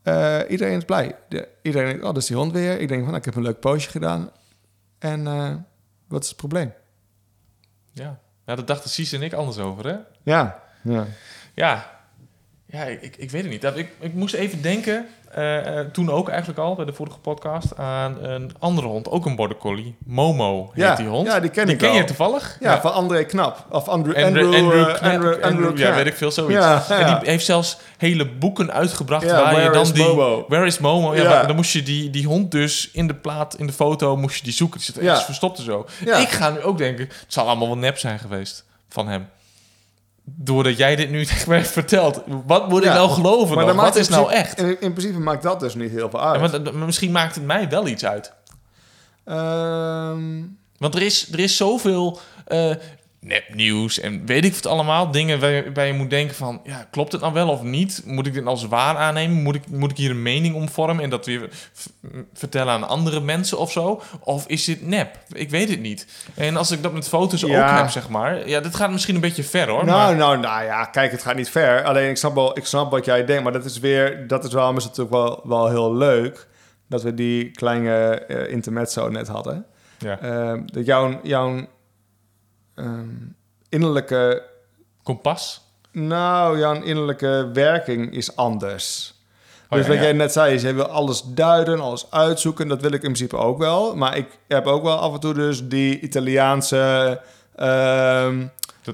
[0.04, 1.16] Eh, iedereen is blij.
[1.30, 2.72] De- iedereen denkt, oh, dat is die hond weer.
[2.80, 4.30] Ik denk van, nou, ik heb een leuk poosje gedaan.
[5.00, 5.54] En eh,
[6.08, 6.74] wat is het probleem?
[7.94, 8.20] ja.
[8.46, 9.96] Ja, dat dachten Cies en ik anders over, hè?
[10.24, 11.06] Ja, ja.
[11.54, 11.97] Ja,
[12.70, 13.64] ja ik, ik weet het niet.
[13.64, 17.78] Ik, ik moest even denken, eh, eh, toen ook eigenlijk al, bij de vorige podcast,
[17.78, 19.10] aan een andere hond.
[19.10, 19.96] Ook een border collie.
[20.06, 21.28] Momo heet Ja, die hond.
[21.28, 22.58] ja, die ken ik ken je toevallig?
[22.60, 23.66] Ja, van André Knap.
[23.70, 26.54] Of Andrew, Andrew, Andrew, Andrew, eh, Andrew- Andrew ja, weet ik veel, zoiets.
[26.54, 30.04] Ja, En die heeft zelfs hele boeken uitgebracht waar je dan is die...
[30.04, 30.46] Momo?
[30.48, 31.16] Where is Momo?
[31.16, 34.18] Ja, maar dan moest je die, die hond dus in de plaat, in de foto,
[34.18, 34.78] moest je die zoeken.
[34.78, 35.26] Die zit ergens Ja.
[35.26, 35.86] verstopt en zo.
[36.00, 39.28] Ik ga nu ook denken, het zal allemaal wel nep zijn geweest van hem.
[40.36, 42.22] Doordat jij dit nu tegen mij vertelt.
[42.46, 42.94] Wat moet ik Ja.
[42.94, 43.76] nou geloven Maar dan?
[43.76, 44.60] Wat is nou echt?
[44.62, 46.40] In, in principe maakt dat dus niet heel veel Ja, uit.
[46.40, 48.34] maar, dat- maar misschien maakt het mij wel iets uit.
[49.26, 50.44] Ehm,
[50.78, 52.72] Want er is, er is zoveel eh
[53.28, 55.12] nepnieuws en weet ik wat allemaal.
[55.12, 55.40] Dingen
[55.74, 56.62] waar je, moet denken van...
[56.64, 58.02] Ja, klopt het nou wel of niet?
[58.06, 59.42] Moet ik dit als waar aannemen?
[59.44, 61.04] Moet ik, moet ik hier een mening om vormen...
[61.04, 61.50] en dat weer
[62.34, 64.02] vertellen aan andere mensen of zo?
[64.20, 65.18] Of is dit nep?
[65.32, 66.08] Ik weet het niet.
[66.36, 68.48] En als ik dat met foto's ook heb, zeg maar...
[68.48, 69.86] Ja, dit gaat misschien een beetje ver, hoor.
[69.86, 71.84] nou, maar, nou, nou ja, kijk, het gaat niet ver.
[71.84, 74.54] Alleen ik snap, wel, ik snap wat jij denkt, maar dat is weer, dat is
[74.54, 76.48] wel, is natuurlijk wel, wel heel leuk
[76.90, 79.66] dat we die kleine eh intermezzo net hadden.
[79.98, 80.20] ja.
[80.20, 81.68] Ehm, dat jouw, jouw
[82.78, 83.10] ehm,
[83.70, 84.44] innerlijke,
[85.04, 85.62] Kompas?
[85.92, 89.16] nou, jouw innerlijke werking is anders.
[89.70, 90.04] Oh, dus ja, wat ja.
[90.04, 92.68] jij net zei, is jij wil alles duiden, alles uitzoeken.
[92.68, 93.96] Dat wil ik in principe ook wel.
[93.96, 97.22] Maar ik heb ook wel af en toe dus die Italiaanse...
[97.56, 98.46] ehm,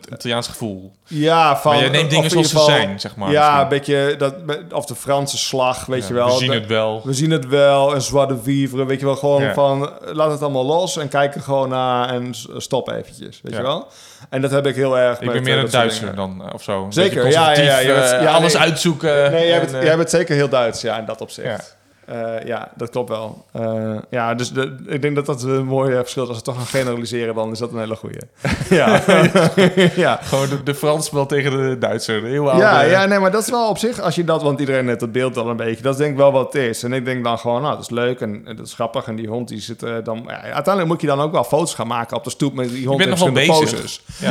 [0.01, 0.91] Dat Italiaans gevoel.
[1.07, 1.71] ja, van...
[1.73, 3.31] maar jij neemt dingen in zoals ze zijn, zeg maar.
[3.31, 4.35] ja, een beetje dat,
[4.71, 6.27] of de Franse slag, weet Ja, je wel.
[6.27, 7.01] We zien het wel.
[7.03, 9.15] we zien het wel, en joie de vivre, weet je wel.
[9.15, 9.53] Gewoon Ja.
[9.53, 13.57] van, laat het allemaal los en kijk er gewoon naar en stop eventjes, weet Ja.
[13.59, 13.87] je wel.
[14.29, 16.53] En dat heb ik heel erg Ik met, ben meer eh, een Duitser dan, eh,
[16.53, 16.85] of zo.
[16.89, 18.61] Zeker, ja, ja, ja, je bent- eh, ja, alles nee.
[18.61, 19.31] uitzoeken.
[19.31, 21.77] Nee, jij en, bent, jij bent zeker heel Duits, ja, in dat opzicht.
[22.07, 22.41] Ja.
[22.45, 23.45] Ja, dat klopt wel.
[23.51, 26.29] Eh, ja, dus de, ik denk dat dat een mooie verschil is.
[26.29, 28.17] Als we toch gaan generaliseren, dan is dat een hele goeie.
[28.69, 29.01] ja.
[30.05, 30.19] ja.
[30.21, 32.21] Gewoon de, de Fransman tegen de Duitser.
[32.21, 34.41] De heel oude, Ja, ja, nee, maar dat is wel op zich, als je dat,
[34.41, 36.61] want iedereen heeft dat beeld al een beetje, dat is denk ik wel wat het
[36.61, 36.83] is.
[36.83, 39.07] En ik denk dan gewoon, nou, dat is leuk en, en dat is grappig.
[39.07, 41.87] En die hond, die zit dan, ja, uiteindelijk moet je dan ook wel foto's gaan
[41.87, 43.81] maken op de stoep met die hond bent in nog wel verschillende bezig.
[43.81, 44.01] poses.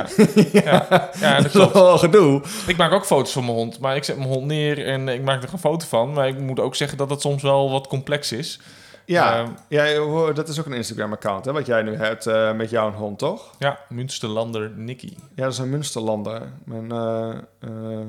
[0.53, 0.61] Ja.
[0.63, 1.11] Ja.
[1.21, 2.43] ja, dat Dat is wel gedoe.
[2.67, 5.23] Ik maak ook foto's van mijn hond, maar ik zet mijn hond neer en ik
[5.23, 6.13] maak er een foto van.
[6.13, 8.61] Maar ik moet ook zeggen dat het soms wel wat complex is.
[9.07, 9.49] Ja, Ehm.
[9.69, 13.19] ja, dat is ook een Instagram-account, hè, wat jij nu hebt eh, met jouw hond,
[13.19, 13.55] toch?
[13.59, 15.15] Ja, Münsterlander Nicky.
[15.35, 16.43] Ja, dat is een Münsterlander.
[16.65, 17.29] Mijn, eh,
[17.61, 18.07] eh,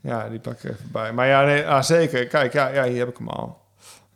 [0.00, 1.12] ja, die pak ik even bij.
[1.12, 2.26] Maar ja, nee, ah, zeker.
[2.26, 3.60] Kijk, ja, ja, hier heb ik hem al.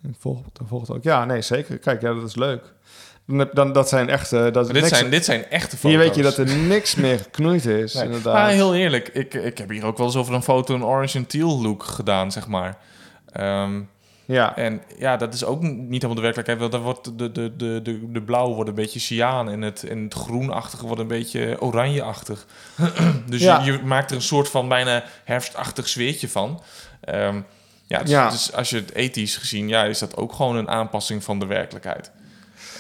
[0.01, 1.03] Dat volgt ook.
[1.03, 1.79] Ja, nee, zeker.
[1.79, 2.75] Kijk, ja, dat is leuk.
[3.27, 4.51] Dan, dan, dat zijn echte...
[4.53, 5.91] Dat dit, niks, zijn, dit zijn echte foto's.
[5.91, 8.05] hier weet je dat er niks meer geknoeid is, Nee.
[8.05, 8.35] inderdaad.
[8.35, 11.19] Maar heel eerlijk, ik, ik heb hier ook wel eens over een foto een orange
[11.19, 12.79] en teal look gedaan, zeg maar.
[13.33, 13.81] Ehm,
[14.27, 16.59] Ja, En ja, dat is ook niet helemaal de werkelijkheid.
[16.59, 19.85] Want dan wordt de, de, de, de, de blauw wordt een beetje cyaan en het,
[19.85, 22.47] en het groenachtige wordt een beetje oranjeachtig.
[23.27, 23.63] dus Ja.
[23.63, 26.63] je, je maakt er een soort van bijna herfstachtig zweertje van.
[27.01, 27.41] Ehm,
[27.87, 28.31] ja, dus, Ja.
[28.31, 31.47] dus als je het ethisch gezien, ja, is dat ook gewoon een aanpassing van de
[31.47, 32.11] werkelijkheid.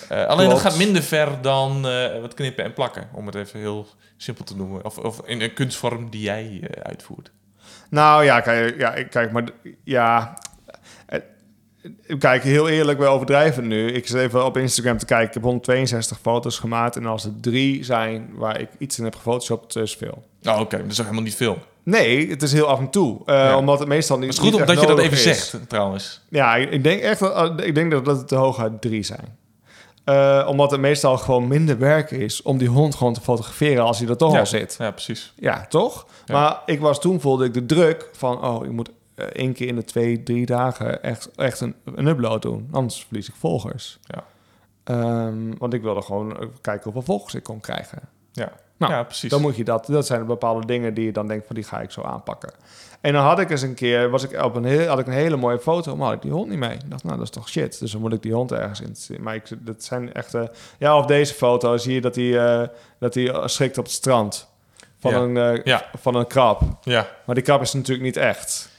[0.09, 3.61] Eh, alleen dat gaat minder ver dan eh, wat knippen en plakken, om het even
[3.61, 3.86] heel
[4.16, 4.84] simpel te noemen.
[4.84, 7.30] Of, of in een kunstvorm die jij eh, uitvoert.
[7.90, 9.44] Nou ja, kijk, ja, ik- kijk maar
[9.84, 10.38] ja.
[12.07, 13.93] Eh, Kijk, heel eerlijk, we overdrijven nu.
[13.93, 15.26] Ik zit even op Instagram te kijken.
[15.26, 16.97] Ik heb 162 foto's gemaakt.
[16.97, 20.24] En als er drie zijn waar ik iets in heb gefotoshopt, is veel.
[20.43, 21.59] Nou, oké, dat is ook helemaal niet veel.
[21.82, 23.22] Nee, het is heel af en toe.
[23.26, 23.57] Eh, Ja.
[23.57, 24.26] Omdat het meestal niet.
[24.26, 25.22] Het is goed omdat je dat even is.
[25.22, 26.20] zegt, trouwens.
[26.28, 29.39] Ja, ik ik denk echt dat, ik denk dat, dat het te hooguit drie zijn.
[30.05, 33.99] Eh, omdat het meestal gewoon minder werk is om die hond gewoon te fotograferen als
[33.99, 34.39] hij er toch ja.
[34.39, 34.76] al zit.
[34.78, 35.32] Ja, precies.
[35.37, 36.07] Ja, toch?
[36.24, 36.34] Ja.
[36.34, 38.95] Maar ik was toen voelde ik de druk van, oh, ik moet eh,
[39.33, 42.69] één keer in de twee, drie dagen echt, echt een, een upload doen.
[42.71, 43.99] Anders verlies ik volgers.
[44.03, 44.25] Ja.
[44.85, 47.99] Ehm, want ik wilde gewoon eh, kijken hoeveel volgers ik kon krijgen.
[48.33, 49.31] Ja, Nou, ja precies.
[49.31, 51.81] Dan moet je dat, dat zijn bepaalde dingen die je dan denkt van, die ga
[51.81, 52.53] ik zo aanpakken.
[53.01, 55.12] En dan had ik eens een keer, was ik op een, heel, had ik een
[55.12, 56.75] hele mooie foto, maar had ik die hond niet mee.
[56.75, 57.79] Ik dacht, nou, dat is toch shit.
[57.81, 59.23] Dus dan moet ik die hond ergens in.
[59.23, 63.14] Maar ik, dat zijn echte, ja, op deze foto zie je dat hij, eh, dat
[63.14, 64.49] hij eh, schrikt op het strand.
[64.99, 65.19] Van, Ja.
[65.19, 65.85] een, eh, Ja.
[65.99, 66.62] van een krab.
[66.83, 67.07] Ja.
[67.27, 68.71] Maar die krab is natuurlijk niet echt.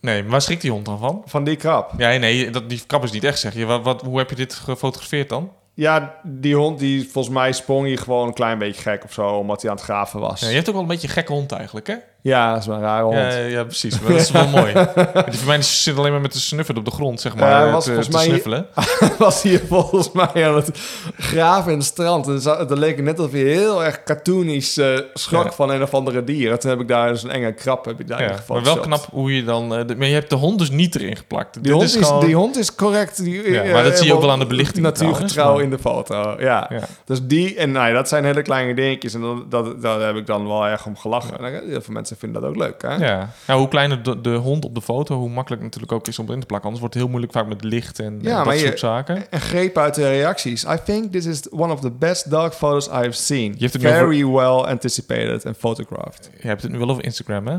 [0.00, 1.22] Nee, maar waar schrikt die hond dan van?
[1.26, 1.92] Van die krab.
[1.96, 3.64] Ja, nee, dat, die krab is niet echt, zeg je.
[3.64, 5.50] Wat, wat, hoe heb je dit gefotografeerd dan?
[5.74, 9.28] Ja, die hond, die volgens mij sprong hier gewoon een klein beetje gek of zo,
[9.28, 10.40] omdat hij aan het graven was.
[10.40, 11.94] Ja, je hebt ook wel een beetje een gekke hond eigenlijk, hè?
[12.20, 13.16] Ja, dat is maar een rare hond.
[13.16, 14.00] Ja, ja, precies.
[14.00, 14.72] Maar dat is wel mooi.
[15.30, 17.48] Die van mij zit alleen maar met de snuffer op de grond, zeg maar.
[17.50, 18.66] Ja, hij eh, was te, volgens te mij- snuffelen.
[19.18, 20.70] was hier volgens mij aan het
[21.18, 22.26] graven in het strand.
[22.26, 25.52] En het leek net alsof je heel erg cartoonisch eh schrok Ja.
[25.52, 26.50] van een of andere dier.
[26.52, 28.78] En toen heb ik daar dus een enge krab heb ik daar Ja, maar wel
[28.78, 29.74] knap hoe je dan...
[29.74, 31.54] eh, de- maar je hebt de hond dus niet erin geplakt.
[31.54, 32.24] Die Dit hond, is is, gewoon...
[32.24, 33.24] die hond is correct.
[33.24, 36.34] Die, Ja, maar dat zie je ook wel aan de belichting Natuurgetrouw in de foto,
[36.38, 36.70] ja.
[37.04, 39.14] Dus die, en nou dat zijn hele kleine dingetjes.
[39.14, 41.38] En dat, dat, daar heb ik dan wel erg om gelachen.
[41.38, 42.94] En heel veel mensen vinden dat ook leuk, hè?
[42.94, 43.30] Ja.
[43.46, 46.18] Nou, hoe kleiner de, de hond op de foto, hoe makkelijk het natuurlijk ook is
[46.18, 46.68] om erin te plakken.
[46.70, 48.78] Anders wordt het heel moeilijk vaak met licht en, Ja, en maar dat je- soort
[48.78, 49.30] zaken.
[49.30, 50.64] En greep uit de reacties.
[50.64, 53.54] I think this is one of the best dog photos I've seen.
[53.58, 56.30] hebt het Very well anticipated and photographed.
[56.40, 57.56] Je hebt het nu wel over Instagram, hè?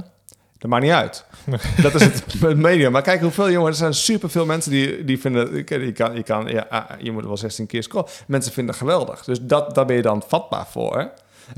[0.58, 1.26] Dat maakt niet uit.
[1.82, 2.92] dat is het, het medium.
[2.92, 6.46] Maar kijk hoeveel jongen, er zijn superveel mensen die, die vinden, je kan, je kan,
[6.46, 8.08] je, ja, ah, je moet wel 16 keer scrollen.
[8.28, 9.24] Mensen vinden het geweldig.
[9.24, 11.00] Dus dat, daar ben je dan vatbaar voor.
[11.00, 11.06] Hè?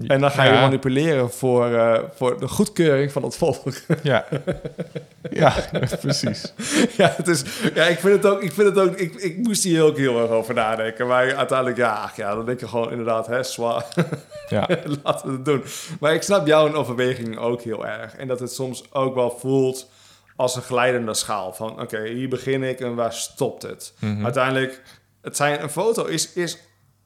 [0.08, 0.62] En dan ga je Ja.
[0.62, 3.64] manipuleren voor, eh, voor de goedkeuring van het volk.
[4.04, 4.26] Ja.
[5.32, 5.54] ja,
[6.02, 6.54] precies.
[6.98, 9.64] ja, het is, ja, ik vind het ook, ik vind het ook, ik, ik moest
[9.64, 11.08] hier ook heel erg over nadenken.
[11.08, 13.86] Maar uiteindelijk, ja, ach, ja dan denk je gewoon inderdaad, hè, zwaar.
[14.50, 14.68] Ja.
[15.04, 15.64] Laten we het doen.
[16.00, 18.16] Maar ik snap jouw overweging ook heel erg.
[18.16, 19.90] En dat het soms ook wel voelt
[20.36, 21.54] als een glijdende schaal.
[21.54, 23.94] Van oké, hier begin ik en waar stopt het?
[24.00, 24.24] Mhm.
[24.24, 24.82] Uiteindelijk,
[25.22, 26.58] het zijn, een foto is, is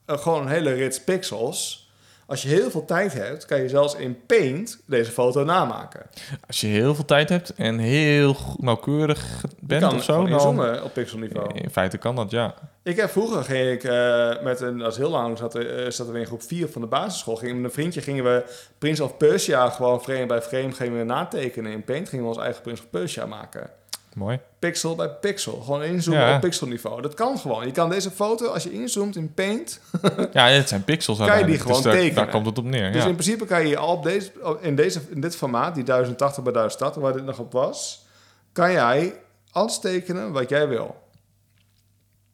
[0.05, 1.84] een- gewoon een hele rits pixels.
[2.27, 6.01] Als je heel veel tijd hebt, kan je zelfs in Paint deze foto namaken.
[6.47, 10.83] Als je heel veel tijd hebt en heel nauwkeurig bent kan of zo, dan...
[10.83, 11.53] op pixelniveau.
[11.53, 12.53] In feite kan dat, ja.
[12.83, 15.91] Ik heb vroeger ging ik eh, met een, dat is heel lang, zat, er, eh,
[15.91, 17.35] zaten we in groep 4 van de basisschool.
[17.35, 18.43] Gingen met een vriendje gingen we
[18.77, 21.71] Prince of Persia gewoon frame bij frame gingen we natekenen.
[21.71, 23.69] In Paint gingen we ons eigen Prince of Persia maken.
[24.15, 24.39] Mooi.
[24.59, 25.61] Pixel bij pixel.
[25.61, 26.35] Gewoon inzoomen Ja.
[26.35, 27.01] op pixelniveau.
[27.01, 27.65] Dat kan gewoon.
[27.65, 29.79] Je kan deze foto, als je inzoomt in Paint...
[30.33, 32.15] Ja, het zijn pixels Kan je die gewoon dus tekenen?
[32.15, 33.07] daar komt het op neer, Dus ja.
[33.09, 36.53] in principe kan je al op deze, in, deze, in dit formaat, die 1080 bij
[36.53, 38.05] 1080, waar dit nog op was...
[38.51, 39.13] kan jij
[39.51, 40.95] alles tekenen wat jij wil.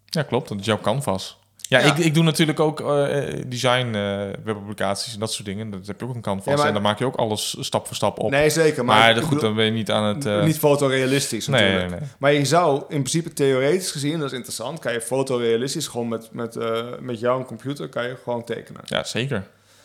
[0.06, 0.50] Ja, klopt.
[0.50, 1.40] Dat is jouw canvas.
[1.72, 1.96] Ja, Ja.
[1.96, 5.70] Ik, ik doe natuurlijk ook eh, design, eh, webapplicaties en dat soort dingen.
[5.70, 6.46] Dat heb je ook een canvas.
[6.54, 8.30] Ja, maar- En dan maak je ook alles stap voor stap op.
[8.32, 8.86] Nee, zeker.
[8.86, 10.46] Maar, maar ik goed, bedoel- dan ben je niet aan het...
[10.46, 11.90] Niet fotorealistisch nee, natuurlijk.
[11.92, 12.10] nee, nee.
[12.20, 16.30] Maar je zou in principe theoretisch gezien, dat is interessant, kan je fotorealistisch gewoon met,
[16.32, 16.58] met,
[17.00, 18.82] met jouw computer kan je gewoon tekenen.
[18.86, 19.44] Ja, zeker.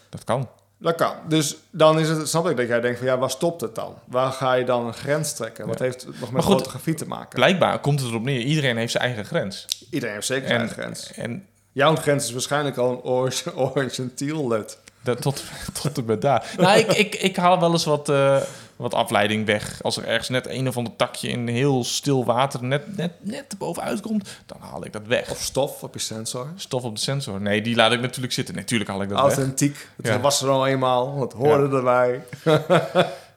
[0.09, 0.49] Dat kan.
[0.79, 1.13] Dat kan.
[1.29, 3.95] Dus dan is het, snap ik dat jij denkt van ja, waar stopt het dan?
[4.07, 5.67] Waar ga je dan een grens trekken?
[5.67, 5.85] Wat Ja.
[5.85, 7.29] heeft het nog met goed, fotografie te maken?
[7.29, 8.41] Blijkbaar komt het erop neer.
[8.41, 9.67] Iedereen heeft zijn eigen grens.
[9.91, 11.13] Iedereen heeft zeker zijn En, eigen grens.
[11.13, 14.79] en Jouw grens is waarschijnlijk al een orange, orange en teal led.
[15.03, 15.43] dat, tot,
[15.83, 16.47] tot en met daar.
[16.57, 18.37] Nou, ik, ik, ik haal wel eens wat, eh,
[18.77, 19.83] wat afleiding weg.
[19.83, 23.55] Als er ergens net een of ander takje in heel stil water net, net, net
[23.59, 25.31] bovenuit komt, dan haal ik dat weg.
[25.31, 26.47] Of stof op je sensor.
[26.57, 27.41] Stof op de sensor.
[27.41, 28.55] Nee, die laat ik natuurlijk zitten.
[28.55, 29.27] Natuurlijk haal ik dat weg.
[29.37, 29.89] Authentiek.
[29.97, 30.21] Het Ja.
[30.21, 31.21] was er al eenmaal.
[31.21, 32.23] Het hoorde erbij.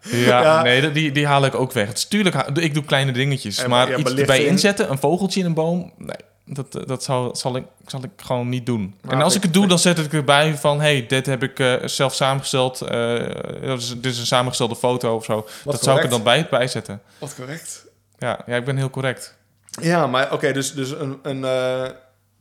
[0.01, 0.61] Ja, Ja.
[0.61, 1.87] nee, die, die haal ik ook weg.
[1.87, 3.57] Het is, tuurlijk, ik doe kleine dingetjes.
[3.57, 6.15] En- maar ja, iets erbij inzetten, een vogeltje in een boom, nee.
[6.51, 8.95] Dat, eh, dat zal, zal, ik, zal ik gewoon niet doen.
[9.01, 10.79] Maar en als ik- het doe, dan zet ik erbij van...
[10.81, 12.81] hey, dit heb ik eh, zelf samengesteld.
[13.61, 15.47] is- dit is een samengestelde foto of zo.
[15.63, 17.01] dat zou ik er dan bij, bij zetten.
[17.17, 17.85] Wat correct.
[18.17, 19.37] Ja, ja, ik ben heel correct.
[19.81, 21.89] Ja, maar oké, dus, dus een, een, eh,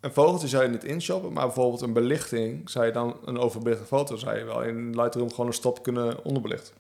[0.01, 3.85] een vogeltje zou je niet inshoppen, maar bijvoorbeeld een belichting zou je dan, een overbelichte
[3.85, 6.75] foto zou je wel in Lightroom gewoon een stop kunnen onderbelichten.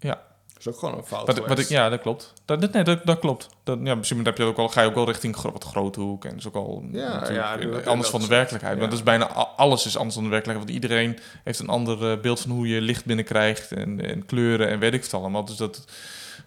[0.00, 0.22] Ja.
[0.64, 2.32] Dat is ook gewoon een fout Wat, wat ik, ja, dat klopt.
[2.44, 3.48] Dat, dat- nee, dat, dat klopt.
[3.62, 6.24] Dat, ja, principe heb je ook al, ga je ook wel richting wat grote hoek.
[6.24, 8.78] En dat is ook al Ja, ja, eh, anders van de werkelijkheid.
[8.78, 10.70] Want dat is bijna alles is anders dan de werkelijkheid.
[10.72, 13.72] Want iedereen heeft een ander eh, beeld van hoe je licht binnenkrijgt.
[13.72, 15.44] En, en kleuren en weet ik het allemaal.
[15.44, 15.84] Dus dat,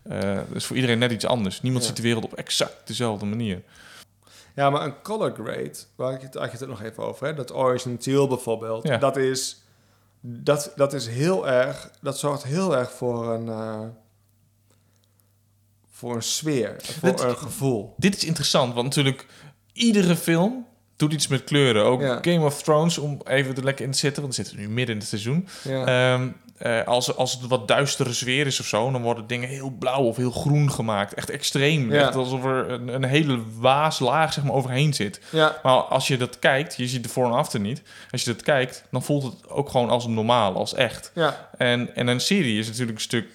[0.04, 1.62] dat is voor iedereen net iets anders.
[1.62, 3.62] Niemand ziet de wereld op exact dezelfde manier.
[4.56, 7.34] Ja, maar een color grade, waar ik het, ook nog even over, hè?
[7.34, 8.98] dat orange en teal bijvoorbeeld, Ja.
[8.98, 9.62] dat is,
[10.22, 13.48] dat, dat is heel erg, dat zorgt heel erg voor een,
[16.04, 17.94] voor een sfeer, voor Dit- een gevoel.
[17.98, 19.26] Dit is interessant, want natuurlijk
[19.74, 21.84] iedere film doet iets met kleuren.
[21.84, 22.20] Ook Ja.
[22.22, 24.22] Game of Thrones, om even er lekker in te zitten.
[24.22, 25.48] Want we zitten nu midden in het seizoen.
[25.64, 25.86] Ja.
[26.14, 26.28] Ehm,
[26.58, 30.04] eh, als, als het wat duistere sfeer is of zo, dan worden dingen heel blauw
[30.04, 31.14] of heel groen gemaakt.
[31.14, 31.92] Echt extreem.
[31.94, 32.02] Ja.
[32.02, 35.22] Echt alsof er een, een hele waaslaag zeg maar, overheen zit.
[35.32, 37.82] ja, Maar als je dat kijkt, je ziet de voor en achter niet.
[38.12, 41.12] Als je dat kijkt, dan voelt het ook gewoon als normaal, als echt.
[41.16, 43.28] ja, En, en een serie is natuurlijk een stuk,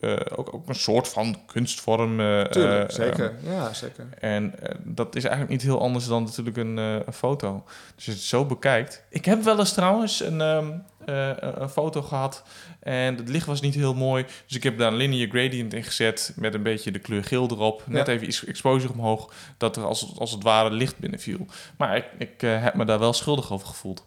[0.00, 2.20] eh, ook, ook een soort van kunstvorm.
[2.20, 3.32] eh, tuurlijk, eh, zeker.
[3.42, 4.06] ja, zeker.
[4.18, 7.62] en dat is eigenlijk niet heel anders dan natuurlijk een, een foto.
[7.66, 9.04] Dus als je het zo bekijkt.
[9.08, 10.70] Ik heb wel eens trouwens een, ehm,
[11.04, 12.42] eh, een foto gehad.
[12.80, 14.24] En het licht was niet heel mooi.
[14.46, 16.32] Dus ik heb daar een linear gradient in gezet.
[16.36, 17.82] Met een beetje de kleur geel erop.
[17.86, 18.12] Net Ja.
[18.12, 19.32] even iets exposure omhoog.
[19.56, 21.46] Dat er als, als het ware licht binnenviel.
[21.78, 24.06] Maar ik, ik heb me daar wel schuldig over gevoeld.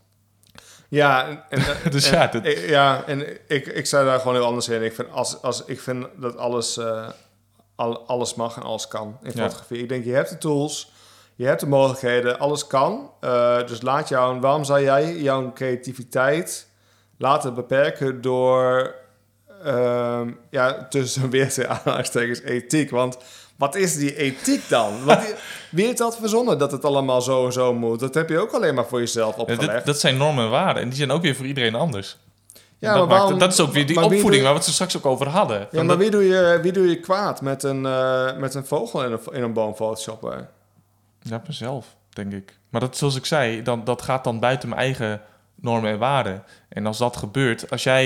[0.93, 4.33] Ja, en, en- Dus en- ja, dit- ik- ja, en ik, ik sta daar gewoon
[4.33, 4.83] heel anders in.
[4.83, 7.07] Ik vind, als, als, ik vind dat alles, eh,
[7.75, 9.41] al, alles mag en alles kan in Ja.
[9.43, 9.77] fotografie.
[9.81, 10.91] Ik denk, je hebt de tools,
[11.35, 13.11] je hebt de mogelijkheden, alles kan.
[13.19, 16.67] Eh, dus laat jou, waarom zou jij jouw creativiteit
[17.17, 18.95] laten beperken door,
[19.63, 22.89] ehm, ja, tussen weer aanhalingstekens ethiek?
[22.89, 23.17] Want
[23.63, 25.03] wat is die ethiek dan?
[25.03, 25.35] Wat,
[25.71, 27.99] wie heeft dat verzonnen, dat het allemaal zo en zo moet?
[27.99, 29.71] Dat heb je ook alleen maar voor jezelf opgelegd.
[29.71, 30.81] dit- dat zijn normen en waarden.
[30.83, 32.17] En die zijn ook weer voor iedereen anders.
[32.79, 34.73] Ja, dat, maar maakt- waarom- dat is ook weer die opvoeding waar we het er
[34.73, 35.59] straks ook over hadden.
[35.59, 38.65] Ja, maar dat- wie doe je, wie doe je kwaad met een, eh, met een
[38.65, 40.49] vogel in een, in een boom photoshoppen?
[41.21, 42.57] Ja, mezelf, denk ik.
[42.69, 45.21] Maar dat, zoals ik zei, dan, dat gaat dan buiten mijn eigen
[45.55, 46.43] normen en waarden.
[46.69, 48.03] En als dat gebeurt, als jij,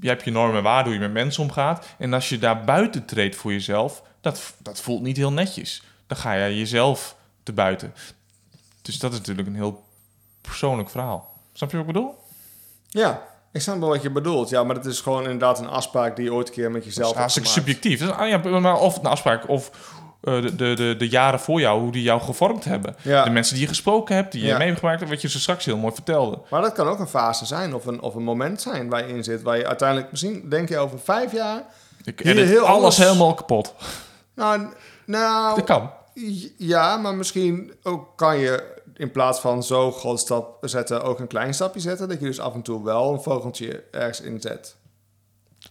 [0.00, 1.86] jij hebt je normen en waarden, hoe je met mensen omgaat.
[1.98, 5.82] En als je daar buiten treedt voor jezelf, dat, dat voelt niet heel netjes.
[6.06, 7.94] Dan ga je jezelf te buiten.
[8.82, 9.84] Dus dat is natuurlijk een heel
[10.40, 11.32] persoonlijk verhaal.
[11.52, 12.14] Snap je wat ik bedoel?
[12.88, 14.48] Ja, ik snap wel wat je bedoelt.
[14.48, 16.94] Ja, maar dat is gewoon inderdaad een afspraak die je ooit een keer met Dat
[16.94, 17.66] jezelf is hebt hartstikke gemaakt.
[17.68, 18.00] subjectief.
[18.00, 19.70] Dat is, ah, ja, maar of een afspraak of
[20.20, 22.96] eh, de, de, de, de jaren voor jou, hoe die jou gevormd hebben.
[23.02, 23.24] Ja.
[23.24, 24.58] De mensen die je gesproken hebt, die je Ja.
[24.58, 26.38] mee hebt wat je ze straks heel mooi vertelde.
[26.50, 29.14] Maar dat kan ook een fase zijn of een, of een moment zijn waar je
[29.14, 29.42] in zit.
[29.42, 31.62] Waar je uiteindelijk misschien, denk je over vijf jaar...
[32.04, 32.96] Ik Hier edit heel alles anders.
[32.96, 33.74] helemaal kapot.
[34.34, 34.66] Nou,
[35.06, 35.90] nou Dat kan.
[36.56, 41.02] ja, maar misschien ook kan je in plaats van zo groot stap zetten...
[41.02, 42.08] ook een klein stapje zetten.
[42.08, 44.76] Dat je dus af en toe wel een vogeltje ergens inzet.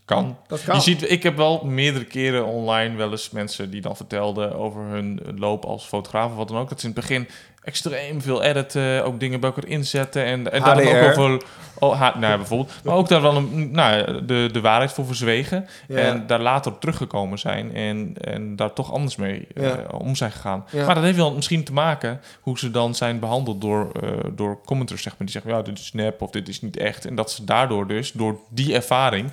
[0.06, 0.38] Kan.
[0.48, 0.76] Dat kan.
[0.76, 4.82] Je ziet, ik heb wel meerdere keren online wel eens mensen die dan vertelden over
[4.82, 6.70] hun loop als fotograaf of wat dan ook.
[6.70, 7.28] Dat ze in het begin
[7.70, 11.42] extreem veel editen, ook dingen bij elkaar inzetten en, en daar dan ook over...
[11.80, 12.72] Oh, ha, nou, bijvoorbeeld.
[12.84, 15.68] Maar ook daar wel een, nou, de, de waarheid voor verzwegen.
[15.88, 15.98] Ja.
[15.98, 20.32] En daar later op teruggekomen zijn en, en daar toch anders mee eh, om zijn
[20.32, 20.66] gegaan.
[20.72, 20.86] Ja.
[20.86, 24.62] Maar dat heeft wel misschien te maken hoe ze dan zijn behandeld door, eh, door
[24.66, 25.28] commenters, zeg maar.
[25.28, 27.06] Die zeggen, ja, dit is nep of dit is niet echt.
[27.06, 29.32] En dat ze daardoor dus, door die ervaring,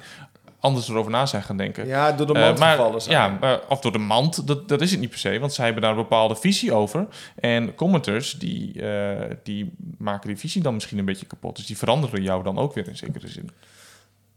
[0.66, 1.86] anders erover na zijn gaan denken.
[1.86, 3.14] Ja, door de Eh, mand maar, gevallen zijn.
[3.16, 5.64] ja, maar- of door de mand, dat, dat is het niet per se, want zij
[5.64, 7.06] hebben daar een bepaalde visie over.
[7.34, 11.56] En commenters, die, eh, die maken die visie dan misschien een beetje kapot.
[11.56, 13.50] Dus die veranderen jou dan ook weer in zekere zin.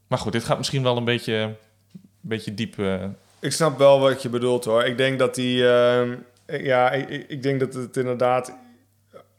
[0.06, 1.56] Maar goed, dit gaat misschien wel een beetje, een
[2.20, 2.78] beetje diep.
[2.78, 3.04] eh,
[3.40, 4.84] Ik snap wel wat je bedoelt hoor.
[4.84, 5.68] Ik denk dat die.
[5.68, 6.14] ehm,
[6.46, 8.56] ja, ik- ik denk dat het inderdaad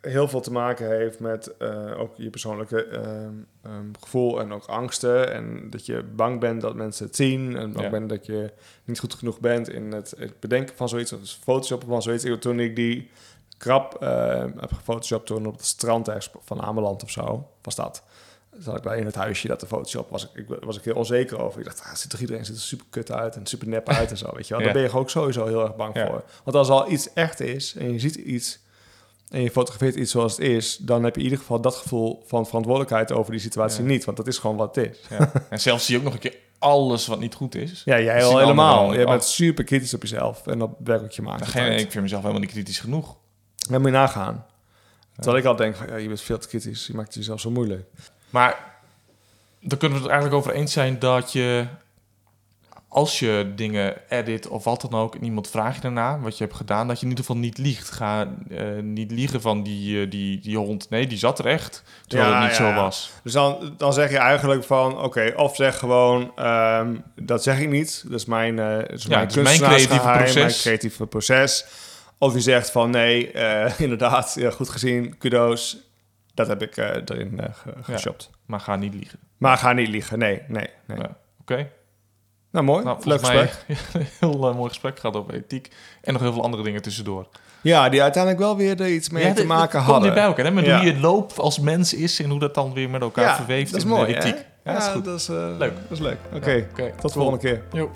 [0.01, 4.65] heel veel te maken heeft met eh, ook je persoonlijke ehm, ehm, gevoel en ook
[4.65, 5.33] angsten.
[5.33, 7.55] En dat je bang bent dat mensen het zien.
[7.55, 7.91] En bang Ja.
[7.91, 8.51] bent dat je
[8.83, 11.13] niet goed genoeg bent in het, het bedenken van zoiets.
[11.13, 12.23] Of het photoshoppen van zoiets.
[12.23, 13.09] Ik- Toen ik die
[13.57, 18.03] krab eh, heb gefotoshopt toen op het strand ergens van Ameland of zo, was dat.
[18.59, 21.39] Zat ik daar in het huisje dat de Photoshop was ik, was ik heel onzeker
[21.41, 21.59] over.
[21.59, 24.11] Ik dacht, ah, ziet er iedereen ziet er super kut uit en super nep uit
[24.11, 24.59] en zo, weet je wel.
[24.65, 24.71] Ja.
[24.73, 26.07] Daar ben je ook sowieso heel erg bang Ja.
[26.07, 26.23] voor.
[26.43, 28.59] Want als al iets echt is en je ziet iets
[29.31, 32.23] en je fotografeert iets zoals het is, dan heb je in ieder geval dat gevoel
[32.25, 33.87] van verantwoordelijkheid over die situatie Ja.
[33.89, 34.97] niet, want dat is gewoon wat het is.
[35.09, 35.31] ja.
[35.49, 37.81] en zelfs zie je ook nog een keer alles wat niet goed is.
[37.85, 38.93] Ja, jij Dat al helemaal.
[38.93, 41.51] Je bent super kritisch op jezelf en op werk wat je maakt.
[41.53, 43.15] Je- ik vind mezelf helemaal niet kritisch genoeg.
[43.69, 44.45] Dan moet je nagaan.
[45.15, 47.39] Terwijl ik al denk, van, ja, je bent veel te kritisch, je maakt het jezelf
[47.39, 47.85] zo moeilijk.
[48.29, 48.79] Maar
[49.61, 51.65] dan kunnen we het eigenlijk over eens zijn dat je,
[52.93, 56.43] als je dingen edit of wat dan ook, en iemand vraagt je daarna wat je
[56.43, 57.91] hebt gedaan, dat je in ieder geval niet liegt.
[57.91, 60.89] Ga eh, niet liegen van die, eh, die, die hond.
[60.89, 62.75] Nee, die zat er echt, terwijl Ja, het niet ja, zo ja.
[62.75, 63.11] was.
[63.23, 67.69] Dus dan, dan zeg je eigenlijk van, oké, of zeg gewoon, ehm, dat zeg ik
[67.69, 68.03] niet.
[68.03, 70.35] Dat is mijn, dat is mijn is mijn creatieve proces.
[70.35, 71.65] Mijn creatieve proces.
[72.17, 73.31] Of je zegt van, nee,
[73.77, 75.77] inderdaad, ja, goed gezien, kudo's.
[76.33, 77.41] Dat heb ik erin
[77.81, 78.29] geshopt.
[78.45, 79.19] Maar ga niet liegen.
[79.37, 81.07] Maar ga niet liegen, nee, nee, nee.
[81.41, 81.69] Oké?
[82.51, 82.83] Nou, mooi.
[82.83, 83.65] Nou, Leuk gesprek.
[84.19, 85.71] heel eh, mooi gesprek gehad over ethiek.
[86.01, 87.27] En nog heel veel andere dingen tussendoor.
[87.61, 90.03] Ja, die uiteindelijk wel weer er iets mee Ja, te maken dit komt hadden.
[90.03, 90.45] weer bij elkaar.
[90.45, 90.51] Hè?
[90.51, 90.77] Met Ja.
[90.77, 93.79] hoe je loop als mens is en hoe dat dan weer met elkaar verweeft dat
[93.79, 94.17] is in mooi, hè?
[94.19, 94.45] ethiek.
[94.63, 95.05] Ja, dat is goed.
[95.05, 95.73] dat is, eh, Leuk.
[95.89, 96.17] Dat is leuk.
[96.35, 96.67] Oké,
[97.01, 97.61] tot de volgende keer.
[97.71, 97.91] Jo.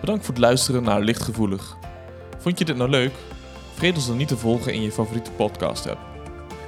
[0.00, 1.76] Bedankt voor het luisteren naar Lichtgevoelig.
[2.38, 3.12] Vond je dit nou leuk?
[3.72, 5.98] Vergeet ons dan niet te volgen in je favoriete podcast app.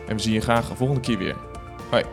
[0.09, 1.37] En we zien je graag de volgende keer weer.
[1.91, 2.05] Hoi.